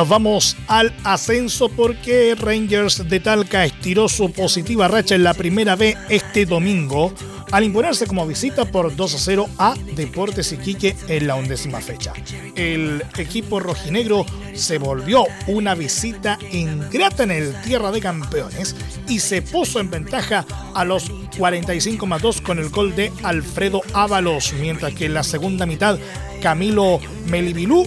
Nos 0.00 0.08
vamos 0.08 0.56
al 0.66 0.94
ascenso 1.04 1.68
porque 1.68 2.34
Rangers 2.34 3.06
de 3.06 3.20
Talca 3.20 3.66
estiró 3.66 4.08
su 4.08 4.32
positiva 4.32 4.88
racha 4.88 5.14
en 5.14 5.22
la 5.22 5.34
primera 5.34 5.76
B 5.76 5.94
este 6.08 6.46
domingo 6.46 7.12
al 7.50 7.64
imponerse 7.64 8.06
como 8.06 8.26
visita 8.26 8.64
por 8.64 8.96
2 8.96 9.14
a 9.14 9.18
0 9.18 9.48
a 9.58 9.74
Deportes 9.94 10.52
Iquique 10.52 10.96
en 11.06 11.26
la 11.26 11.34
undécima 11.34 11.82
fecha. 11.82 12.14
El 12.54 13.04
equipo 13.18 13.60
rojinegro 13.60 14.24
se 14.54 14.78
volvió 14.78 15.26
una 15.48 15.74
visita 15.74 16.38
ingrata 16.50 17.24
en 17.24 17.32
el 17.32 17.60
Tierra 17.60 17.90
de 17.90 18.00
Campeones 18.00 18.74
y 19.06 19.20
se 19.20 19.42
puso 19.42 19.80
en 19.80 19.90
ventaja 19.90 20.46
a 20.72 20.82
los 20.86 21.12
45 21.36 22.06
más 22.06 22.22
2 22.22 22.40
con 22.40 22.58
el 22.58 22.70
gol 22.70 22.96
de 22.96 23.12
Alfredo 23.22 23.82
Ábalos, 23.92 24.54
mientras 24.58 24.94
que 24.94 25.04
en 25.04 25.12
la 25.12 25.24
segunda 25.24 25.66
mitad 25.66 25.98
Camilo 26.40 27.00
Melibilú 27.26 27.86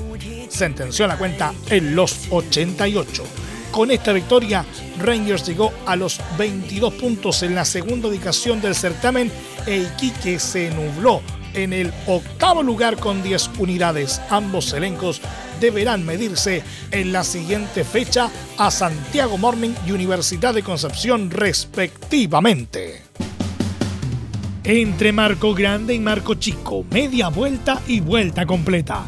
sentenció 0.53 1.07
la 1.07 1.17
cuenta 1.17 1.53
en 1.69 1.95
los 1.95 2.27
88. 2.29 3.23
Con 3.71 3.89
esta 3.89 4.13
victoria, 4.13 4.65
Rangers 4.99 5.47
llegó 5.47 5.73
a 5.85 5.95
los 5.95 6.19
22 6.37 6.93
puntos 6.93 7.41
en 7.41 7.55
la 7.55 7.65
segunda 7.65 8.07
ubicación 8.07 8.61
del 8.61 8.75
certamen 8.75 9.31
e 9.65 9.77
Iquique 9.77 10.37
se 10.37 10.69
nubló 10.69 11.21
en 11.53 11.73
el 11.73 11.91
octavo 12.07 12.61
lugar 12.61 12.97
con 12.97 13.23
10 13.23 13.51
unidades. 13.57 14.21
Ambos 14.29 14.73
elencos 14.73 15.21
deberán 15.59 16.05
medirse 16.05 16.63
en 16.91 17.11
la 17.11 17.23
siguiente 17.23 17.83
fecha 17.83 18.29
a 18.57 18.69
Santiago 18.69 19.37
Morning 19.37 19.73
y 19.87 19.91
Universidad 19.91 20.53
de 20.53 20.63
Concepción 20.63 21.31
respectivamente. 21.31 23.01
Entre 24.63 25.11
Marco 25.11 25.53
Grande 25.53 25.93
y 25.93 25.99
Marco 25.99 26.35
Chico, 26.35 26.85
media 26.89 27.29
vuelta 27.29 27.81
y 27.87 27.99
vuelta 27.99 28.45
completa. 28.45 29.07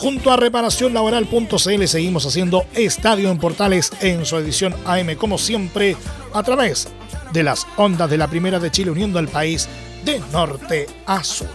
Junto 0.05 0.31
a 0.31 0.37
reparacionlaboral.cl 0.37 1.87
seguimos 1.87 2.27
haciendo 2.27 2.67
Estadio 2.75 3.31
en 3.31 3.39
Portales 3.39 3.91
en 4.03 4.27
su 4.27 4.37
edición 4.37 4.75
AM 4.85 5.15
como 5.17 5.39
siempre 5.39 5.97
a 6.35 6.43
través 6.43 6.89
de 7.33 7.43
las 7.43 7.67
ondas 7.79 8.11
de 8.11 8.19
la 8.19 8.29
Primera 8.29 8.61
de 8.61 8.71
Chile 8.71 8.91
uniendo 8.91 9.19
al 9.19 9.29
país 9.29 9.67
de 10.05 10.21
norte 10.31 10.89
a 11.07 11.25
sur. 11.25 11.49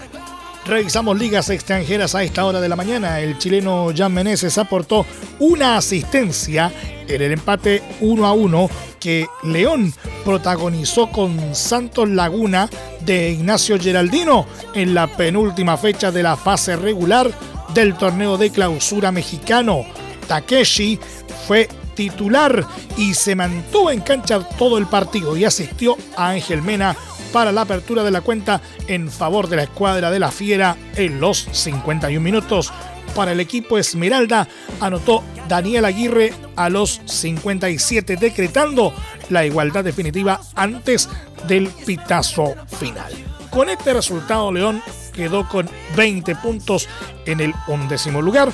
Revisamos 0.65 1.19
ligas 1.19 1.51
extranjeras 1.51 2.15
a 2.15 2.23
esta 2.23 2.43
hora 2.43 2.59
de 2.59 2.67
la 2.67 2.75
mañana. 2.75 3.19
El 3.19 3.37
chileno 3.37 3.89
Jan 3.95 4.15
Meneses 4.15 4.57
aportó 4.57 5.05
una 5.37 5.77
asistencia 5.77 6.73
en 7.07 7.21
el 7.21 7.33
empate 7.33 7.83
1 8.01 8.25
a 8.25 8.33
1 8.33 8.69
que 8.99 9.27
León 9.43 9.93
protagonizó 10.25 11.11
con 11.11 11.53
Santos 11.53 12.09
Laguna 12.09 12.67
de 13.01 13.29
Ignacio 13.29 13.79
Geraldino 13.79 14.47
en 14.73 14.95
la 14.95 15.05
penúltima 15.05 15.77
fecha 15.77 16.11
de 16.11 16.23
la 16.23 16.35
fase 16.35 16.75
regular 16.75 17.31
del 17.73 17.95
torneo 17.95 18.37
de 18.37 18.51
clausura 18.51 19.11
mexicano. 19.11 19.85
Takeshi 20.27 20.99
fue 21.47 21.67
titular 21.95 22.65
y 22.97 23.13
se 23.13 23.35
mantuvo 23.35 23.91
en 23.91 24.01
cancha 24.01 24.39
todo 24.57 24.77
el 24.77 24.85
partido 24.85 25.35
y 25.35 25.45
asistió 25.45 25.97
a 26.15 26.29
Ángel 26.29 26.61
Mena 26.61 26.95
para 27.33 27.51
la 27.51 27.61
apertura 27.61 28.03
de 28.03 28.11
la 28.11 28.21
cuenta 28.21 28.61
en 28.87 29.09
favor 29.09 29.49
de 29.49 29.57
la 29.57 29.63
escuadra 29.63 30.09
de 30.09 30.19
la 30.19 30.31
Fiera 30.31 30.77
en 30.95 31.19
los 31.19 31.47
51 31.51 32.21
minutos. 32.21 32.71
Para 33.15 33.31
el 33.31 33.39
equipo 33.39 33.77
Esmeralda 33.77 34.47
anotó 34.79 35.23
Daniel 35.47 35.85
Aguirre 35.85 36.33
a 36.55 36.69
los 36.69 37.01
57 37.05 38.17
decretando 38.17 38.93
la 39.29 39.45
igualdad 39.45 39.83
definitiva 39.83 40.39
antes 40.55 41.09
del 41.47 41.67
pitazo 41.67 42.55
final. 42.79 43.11
Con 43.49 43.69
este 43.69 43.93
resultado 43.93 44.51
León 44.51 44.81
quedó 45.19 45.45
con 45.49 45.69
20 45.97 46.33
puntos 46.37 46.87
en 47.25 47.41
el 47.41 47.53
undécimo 47.67 48.21
lugar, 48.21 48.53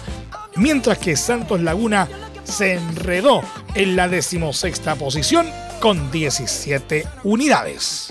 mientras 0.56 0.98
que 0.98 1.16
Santos 1.16 1.62
Laguna 1.62 2.08
se 2.44 2.74
enredó 2.74 3.42
en 3.76 3.96
la 3.96 4.08
decimosexta 4.08 4.96
posición 4.96 5.48
con 5.80 6.10
17 6.10 7.06
unidades. 7.24 8.10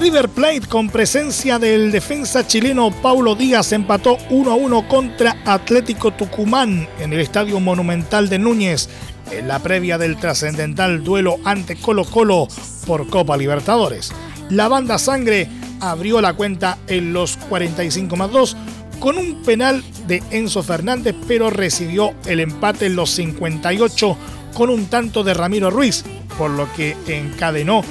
River 0.00 0.30
Plate 0.30 0.62
con 0.66 0.88
presencia 0.88 1.58
del 1.58 1.92
defensa 1.92 2.46
chileno 2.46 2.90
Paulo 2.90 3.34
Díaz 3.34 3.72
empató 3.72 4.16
1 4.30 4.50
a 4.50 4.54
1 4.54 4.88
contra 4.88 5.36
Atlético 5.44 6.10
Tucumán 6.10 6.88
en 6.98 7.12
el 7.12 7.20
Estadio 7.20 7.60
Monumental 7.60 8.30
de 8.30 8.38
Núñez 8.38 8.88
en 9.30 9.48
la 9.48 9.58
previa 9.58 9.98
del 9.98 10.16
trascendental 10.16 11.02
duelo 11.02 11.38
ante 11.44 11.76
Colo 11.76 12.04
Colo 12.04 12.48
por 12.86 13.08
Copa 13.08 13.36
Libertadores. 13.36 14.12
La 14.48 14.68
banda 14.68 14.98
Sangre 14.98 15.48
abrió 15.80 16.20
la 16.20 16.34
cuenta 16.34 16.78
en 16.86 17.12
los 17.12 17.36
45 17.36 18.16
más 18.16 18.30
2 18.30 18.56
con 18.98 19.16
un 19.16 19.42
penal 19.42 19.82
de 20.06 20.22
Enzo 20.30 20.62
Fernández, 20.62 21.14
pero 21.26 21.50
recibió 21.50 22.12
el 22.26 22.40
empate 22.40 22.86
en 22.86 22.96
los 22.96 23.10
58 23.10 24.16
con 24.54 24.68
un 24.68 24.86
tanto 24.86 25.22
de 25.22 25.34
Ramiro 25.34 25.70
Ruiz, 25.70 26.04
por 26.36 26.50
lo 26.50 26.70
que 26.74 26.96
encadenó 27.06 27.82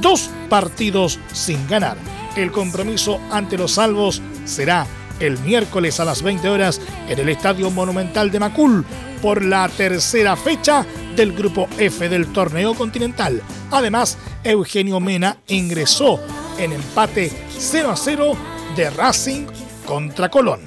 dos 0.00 0.30
partidos 0.48 1.18
sin 1.32 1.66
ganar. 1.68 1.96
El 2.36 2.52
compromiso 2.52 3.18
ante 3.30 3.56
los 3.56 3.72
salvos 3.72 4.20
será 4.44 4.86
el 5.20 5.38
miércoles 5.40 5.98
a 6.00 6.04
las 6.04 6.22
20 6.22 6.48
horas 6.48 6.80
en 7.08 7.18
el 7.18 7.28
Estadio 7.28 7.70
Monumental 7.70 8.30
de 8.30 8.40
Macul 8.40 8.84
por 9.20 9.44
la 9.44 9.68
tercera 9.68 10.36
fecha 10.36 10.84
del 11.16 11.32
grupo 11.32 11.68
F 11.78 12.08
del 12.08 12.32
torneo 12.32 12.74
continental. 12.74 13.42
Además, 13.70 14.18
Eugenio 14.44 15.00
Mena 15.00 15.38
ingresó 15.48 16.20
en 16.58 16.72
empate 16.72 17.30
0 17.58 17.90
a 17.90 17.96
0 17.96 18.32
de 18.76 18.90
Racing 18.90 19.46
contra 19.84 20.28
Colón. 20.28 20.60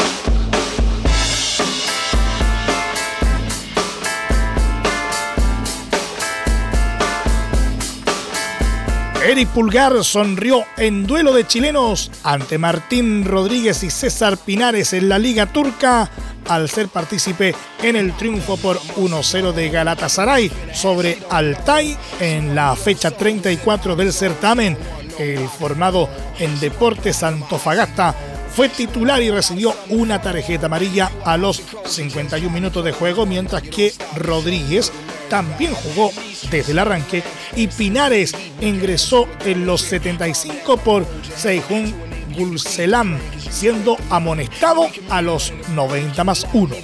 Eric 9.23 9.49
Pulgar 9.49 10.03
sonrió 10.03 10.65
en 10.77 11.05
duelo 11.05 11.31
de 11.31 11.45
chilenos 11.45 12.09
ante 12.23 12.57
Martín 12.57 13.23
Rodríguez 13.23 13.83
y 13.83 13.91
César 13.91 14.35
Pinares 14.35 14.93
en 14.93 15.09
la 15.09 15.19
Liga 15.19 15.45
Turca 15.45 16.09
al 16.51 16.69
ser 16.69 16.89
partícipe 16.89 17.55
en 17.81 17.95
el 17.95 18.15
triunfo 18.17 18.57
por 18.57 18.77
1-0 18.97 19.53
de 19.53 19.69
Galatasaray 19.69 20.51
sobre 20.73 21.17
Altay 21.29 21.97
en 22.19 22.53
la 22.53 22.75
fecha 22.75 23.11
34 23.11 23.95
del 23.95 24.11
certamen. 24.11 24.77
El 25.17 25.47
formado 25.47 26.09
en 26.39 26.59
Deportes 26.59 27.23
Antofagasta 27.23 28.13
fue 28.53 28.67
titular 28.67 29.21
y 29.21 29.31
recibió 29.31 29.73
una 29.89 30.21
tarjeta 30.21 30.65
amarilla 30.65 31.09
a 31.23 31.37
los 31.37 31.61
51 31.85 32.53
minutos 32.53 32.83
de 32.83 32.91
juego, 32.91 33.25
mientras 33.25 33.61
que 33.61 33.93
Rodríguez 34.17 34.91
también 35.29 35.73
jugó 35.73 36.11
desde 36.49 36.73
el 36.73 36.79
arranque 36.79 37.23
y 37.55 37.67
Pinares 37.67 38.33
ingresó 38.59 39.29
en 39.45 39.65
los 39.65 39.81
75 39.83 40.77
por 40.77 41.05
Seijun 41.37 41.93
Gulselam, 42.35 43.17
siendo 43.51 43.97
amonestado 44.09 44.87
a 45.09 45.21
los 45.21 45.53
90 45.75 46.23
más 46.23 46.47
1. 46.53 46.75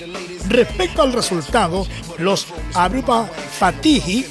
Respecto 0.50 1.02
al 1.02 1.14
resultado, 1.14 1.88
los 2.20 2.48
Abrupa 2.74 3.26
Fatihi 3.26 4.26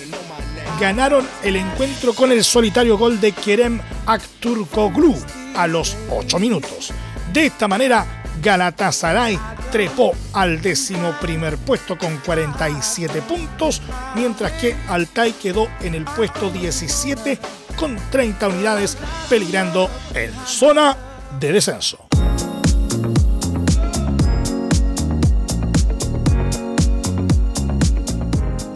ganaron 0.80 1.26
el 1.42 1.56
encuentro 1.56 2.14
con 2.14 2.32
el 2.32 2.44
solitario 2.44 2.98
gol 2.98 3.20
de 3.20 3.32
Kerem 3.32 3.80
Akturkoglu 4.06 5.14
a 5.56 5.66
los 5.66 5.96
8 6.10 6.38
minutos. 6.38 6.92
De 7.32 7.46
esta 7.46 7.66
manera, 7.66 8.22
Galatasaray 8.42 9.38
trepó 9.70 10.12
al 10.32 10.60
décimo 10.60 11.14
primer 11.20 11.56
puesto 11.58 11.98
con 11.98 12.18
47 12.18 13.22
puntos, 13.22 13.82
mientras 14.14 14.52
que 14.52 14.76
Altay 14.88 15.32
quedó 15.32 15.68
en 15.80 15.94
el 15.94 16.04
puesto 16.04 16.50
17 16.50 17.38
con 17.76 17.96
30 18.10 18.48
unidades, 18.48 18.96
peligrando 19.28 19.90
en 20.14 20.32
zona 20.46 20.96
de 21.38 21.52
descenso. 21.52 22.05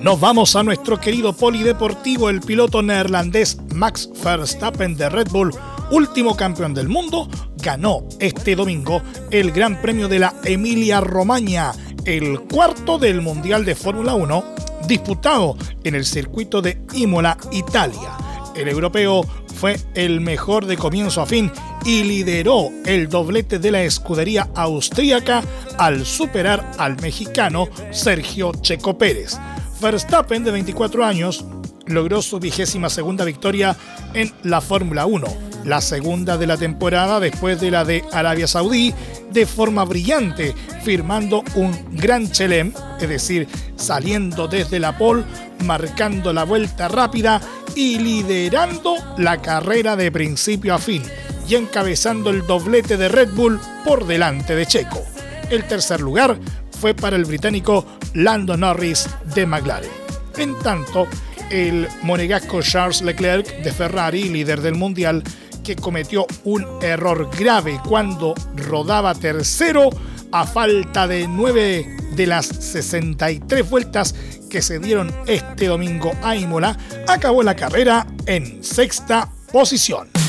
Nos 0.03 0.19
vamos 0.19 0.57
a 0.57 0.63
nuestro 0.63 0.99
querido 0.99 1.35
polideportivo, 1.35 2.31
el 2.31 2.41
piloto 2.41 2.81
neerlandés 2.81 3.59
Max 3.75 4.09
Verstappen 4.25 4.97
de 4.97 5.11
Red 5.11 5.29
Bull, 5.29 5.55
último 5.91 6.35
campeón 6.35 6.73
del 6.73 6.89
mundo, 6.89 7.29
ganó 7.59 8.09
este 8.19 8.57
domingo 8.57 9.03
el 9.31 9.53
Gran 9.53 9.83
Premio 9.83 10.09
de 10.09 10.21
la 10.21 10.35
Emilia 10.43 11.03
Romagna, 11.03 11.73
el 12.07 12.41
cuarto 12.41 12.97
del 12.99 13.21
Mundial 13.21 13.67
de 13.67 13.75
Fórmula 13.75 14.15
1, 14.15 14.45
disputado 14.89 15.59
en 15.85 15.95
el 15.95 16.07
circuito 16.07 16.63
de 16.63 16.81
Imola, 16.95 17.37
Italia. 17.53 18.17
El 18.57 18.69
europeo 18.69 19.23
fue 19.55 19.79
el 19.95 20.23
mejor 20.23 20.65
de 20.65 20.79
comienzo 20.79 21.21
a 21.21 21.27
fin 21.27 21.53
y 21.85 22.05
lideró 22.05 22.71
el 22.87 23.11
doblete 23.11 23.59
de 23.59 23.71
la 23.71 23.83
escudería 23.83 24.49
austríaca 24.55 25.43
al 25.77 26.07
superar 26.07 26.73
al 26.79 26.99
mexicano 27.03 27.69
Sergio 27.91 28.53
Checo 28.63 28.97
Pérez. 28.97 29.39
Verstappen, 29.81 30.45
de 30.45 30.51
24 30.51 31.05
años, 31.05 31.45
logró 31.87 32.23
su 32.23 32.39
vigésima 32.39 32.91
segunda 32.91 33.25
victoria 33.25 33.77
en 34.15 34.33
la 34.43 34.61
Fórmula 34.61 35.07
1, 35.07 35.27
la 35.65 35.81
segunda 35.81 36.37
de 36.37 36.47
la 36.47 36.57
temporada 36.57 37.19
después 37.21 37.61
de 37.61 37.71
la 37.71 37.85
de 37.85 38.05
Arabia 38.13 38.47
Saudí, 38.47 38.95
de 39.31 39.47
forma 39.47 39.85
brillante, 39.85 40.55
firmando 40.83 41.43
un 41.55 41.73
gran 41.93 42.31
chelem, 42.31 42.73
es 43.01 43.09
decir, 43.09 43.49
saliendo 43.77 44.49
desde 44.49 44.81
la 44.81 44.97
pole, 44.97 45.25
marcando 45.65 46.33
la 46.33 46.45
vuelta 46.45 46.89
rápida 46.89 47.41
y 47.75 47.99
liderando 47.99 48.97
la 49.17 49.41
carrera 49.41 49.97
de 49.97 50.13
principio 50.13 50.75
a 50.75 50.79
fin 50.79 51.03
y 51.49 51.55
encabezando 51.55 52.31
el 52.31 52.47
doblete 52.47 52.97
de 52.97 53.09
Red 53.09 53.31
Bull 53.35 53.61
por 53.85 54.07
delante 54.07 54.55
de 54.55 54.67
Checo. 54.67 55.03
El 55.51 55.65
tercer 55.65 56.01
lugar 56.01 56.39
fue 56.81 56.95
para 56.95 57.17
el 57.17 57.25
británico 57.25 57.85
Lando 58.15 58.57
Norris 58.57 59.09
de 59.35 59.47
McLaren. 59.47 59.91
En 60.37 60.59
tanto, 60.61 61.07
el 61.51 61.89
monegasco 62.03 62.63
Charles 62.63 63.03
Leclerc 63.03 63.63
de 63.63 63.73
Ferrari, 63.73 64.29
líder 64.29 64.61
del 64.61 64.75
mundial, 64.75 65.23
que 65.65 65.77
cometió 65.77 66.27
un 66.45 66.65
error 66.83 67.29
grave 67.37 67.81
cuando 67.87 68.35
rodaba 68.57 69.15
tercero 69.15 69.91
a 70.33 70.47
falta 70.47 71.07
de 71.07 71.27
nueve 71.29 71.97
de 72.15 72.27
las 72.27 72.47
63 72.47 73.69
vueltas 73.69 74.15
que 74.49 74.63
se 74.63 74.79
dieron 74.79 75.13
este 75.27 75.67
domingo 75.67 76.13
a 76.23 76.37
Imola, 76.37 76.77
acabó 77.07 77.43
la 77.43 77.57
carrera 77.57 78.07
en 78.27 78.63
sexta 78.65 79.29
posición. 79.53 80.20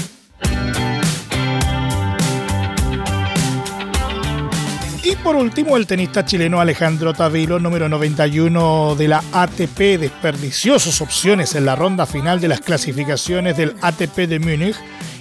Y 5.12 5.16
por 5.18 5.36
último, 5.36 5.76
el 5.76 5.88
tenista 5.88 6.24
chileno 6.24 6.62
Alejandro 6.62 7.14
Tavilo, 7.14 7.60
número 7.60 7.90
91 7.90 8.96
de 8.96 9.10
la 9.10 9.22
ATP, 9.34 10.00
desperdició 10.00 10.80
sus 10.80 11.02
opciones 11.02 11.54
en 11.54 11.66
la 11.66 11.76
ronda 11.76 12.06
final 12.06 12.40
de 12.40 12.48
las 12.48 12.62
clasificaciones 12.62 13.58
del 13.58 13.76
ATP 13.82 14.20
de 14.20 14.40
Múnich 14.40 14.78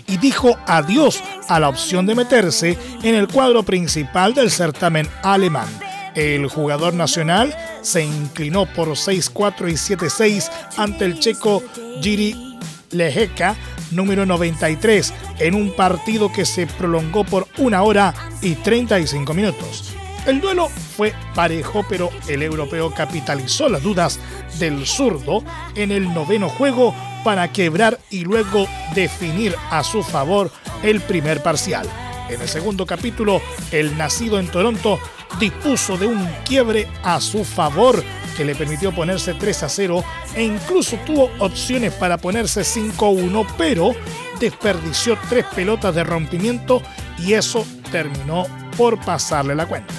y 0.07 0.17
dijo 0.19 0.57
adiós 0.69 1.21
a 1.49 1.59
la 1.59 1.69
opción 1.69 2.07
de 2.07 2.15
meterse 2.15 2.79
en 3.03 3.17
el 3.17 3.27
cuadro 3.27 3.65
principal 3.65 4.33
del 4.33 4.53
certamen 4.53 5.09
alemán. 5.25 5.67
El 6.15 6.47
jugador 6.47 6.95
nacional 6.95 7.53
se 7.83 8.05
inclinó 8.05 8.67
por 8.67 8.91
6-4 8.91 9.71
y 9.71 9.75
7-6 9.75 10.51
ante 10.77 11.05
el 11.05 11.19
checo 11.19 11.65
Giri 12.01 12.50
Lejeka 12.91 13.57
número 13.91 14.27
93 14.27 15.13
en 15.39 15.55
un 15.55 15.75
partido 15.75 16.33
que 16.33 16.45
se 16.45 16.67
prolongó 16.67 17.25
por 17.25 17.47
una 17.59 17.83
hora 17.83 18.15
y 18.43 18.55
35 18.55 19.35
minutos. 19.35 19.95
El 20.27 20.41
duelo 20.41 20.69
fue 20.69 21.15
parejo, 21.35 21.85
pero 21.89 22.11
el 22.29 22.43
europeo 22.43 22.93
capitalizó 22.93 23.69
las 23.69 23.83
dudas 23.83 24.21
del 24.59 24.87
zurdo 24.87 25.43
en 25.75 25.91
el 25.91 26.13
noveno 26.13 26.49
juego 26.49 26.95
para 27.25 27.51
quebrar 27.53 27.99
y 28.11 28.25
luego 28.25 28.67
definir 28.95 29.55
a 29.71 29.83
su 29.83 30.03
favor 30.03 30.51
el 30.83 31.01
primer 31.01 31.43
parcial. 31.43 31.87
En 32.29 32.41
el 32.41 32.49
segundo 32.49 32.87
capítulo, 32.87 33.41
el 33.73 33.97
nacido 33.97 34.39
en 34.39 34.49
Toronto 34.49 35.01
dispuso 35.39 35.97
de 35.97 36.07
un 36.07 36.29
quiebre 36.45 36.87
a 37.03 37.21
su 37.21 37.45
favor 37.45 38.05
que 38.41 38.47
le 38.47 38.55
permitió 38.55 38.91
ponerse 38.91 39.35
3 39.35 39.65
a 39.65 39.69
0 39.69 40.03
e 40.35 40.43
incluso 40.43 40.97
tuvo 41.05 41.31
opciones 41.41 41.93
para 41.93 42.17
ponerse 42.17 42.65
5 42.65 43.05
a 43.05 43.11
1, 43.11 43.47
pero 43.59 43.95
desperdició 44.41 45.19
tres 45.29 45.45
pelotas 45.55 45.95
de 45.95 46.05
rompimiento 46.05 46.81
y 47.19 47.35
eso 47.35 47.67
terminó 47.93 48.47
por 48.79 48.99
pasarle 48.99 49.55
la 49.55 49.67
cuenta. 49.67 49.93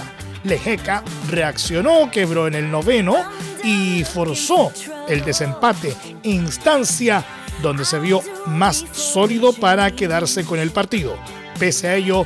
Lejeca 0.43 1.04
reaccionó, 1.30 2.10
quebró 2.10 2.47
en 2.47 2.56
el 2.56 2.71
noveno 2.71 3.15
y 3.63 4.04
forzó 4.06 4.71
el 5.08 5.23
desempate, 5.23 5.95
instancia 6.23 7.23
donde 7.62 7.86
se 7.86 7.99
vio 7.99 8.23
más 8.47 8.84
sólido 8.91 9.54
para 9.54 9.91
quedarse 9.91 10.45
con 10.45 10.58
el 10.58 10.71
partido. 10.71 11.15
Pese 11.60 11.89
a 11.89 11.95
ello, 11.95 12.25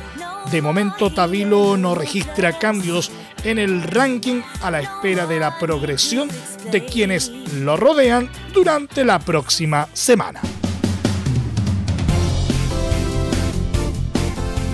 de 0.50 0.62
momento 0.62 1.12
Tabilo 1.12 1.76
no 1.76 1.94
registra 1.94 2.58
cambios 2.58 3.10
en 3.46 3.60
el 3.60 3.82
ranking 3.82 4.40
a 4.60 4.72
la 4.72 4.80
espera 4.80 5.24
de 5.24 5.38
la 5.38 5.56
progresión 5.56 6.28
de 6.72 6.84
quienes 6.84 7.30
lo 7.54 7.76
rodean 7.76 8.28
durante 8.52 9.04
la 9.04 9.20
próxima 9.20 9.88
semana. 9.92 10.40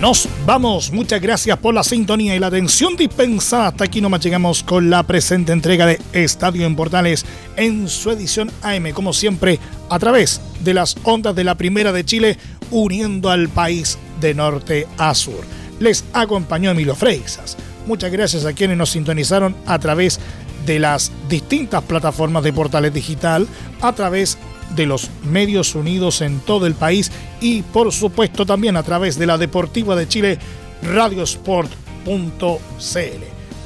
Nos 0.01 0.27
vamos, 0.45 0.91
muchas 0.91 1.21
gracias 1.21 1.57
por 1.59 1.73
la 1.73 1.83
sintonía 1.83 2.35
y 2.35 2.39
la 2.39 2.47
atención 2.47 2.97
dispensada. 2.97 3.67
Hasta 3.67 3.85
aquí 3.85 4.01
nomás 4.01 4.21
llegamos 4.21 4.63
con 4.63 4.89
la 4.89 5.03
presente 5.03 5.53
entrega 5.53 5.85
de 5.85 6.01
Estadio 6.11 6.65
en 6.65 6.75
Portales 6.75 7.25
en 7.55 7.87
su 7.87 8.09
edición 8.09 8.51
AM, 8.63 8.91
como 8.91 9.13
siempre, 9.13 9.59
a 9.89 9.99
través 9.99 10.41
de 10.61 10.73
las 10.73 10.97
ondas 11.03 11.35
de 11.35 11.43
la 11.43 11.55
Primera 11.55 11.93
de 11.93 12.03
Chile, 12.03 12.37
uniendo 12.71 13.29
al 13.29 13.49
país 13.49 13.99
de 14.19 14.33
norte 14.33 14.87
a 14.97 15.13
sur. 15.13 15.45
Les 15.79 16.03
acompañó 16.11 16.71
Emilio 16.71 16.95
Freixas. 16.95 17.55
Muchas 17.85 18.11
gracias 18.11 18.45
a 18.45 18.53
quienes 18.53 18.77
nos 18.77 18.91
sintonizaron 18.91 19.55
a 19.65 19.77
través 19.79 20.19
de 20.65 20.79
las 20.79 21.11
distintas 21.29 21.83
plataformas 21.83 22.43
de 22.43 22.53
Portales 22.53 22.93
Digital, 22.93 23.47
a 23.81 23.93
través 23.93 24.37
de 24.75 24.85
los 24.85 25.09
medios 25.23 25.75
unidos 25.75 26.21
en 26.21 26.39
todo 26.39 26.65
el 26.65 26.73
país 26.73 27.11
y 27.41 27.61
por 27.61 27.91
supuesto 27.91 28.45
también 28.45 28.77
a 28.77 28.83
través 28.83 29.17
de 29.17 29.27
la 29.27 29.37
Deportiva 29.37 29.95
de 29.95 30.07
Chile, 30.07 30.39
radiosport.cl. 30.81 31.69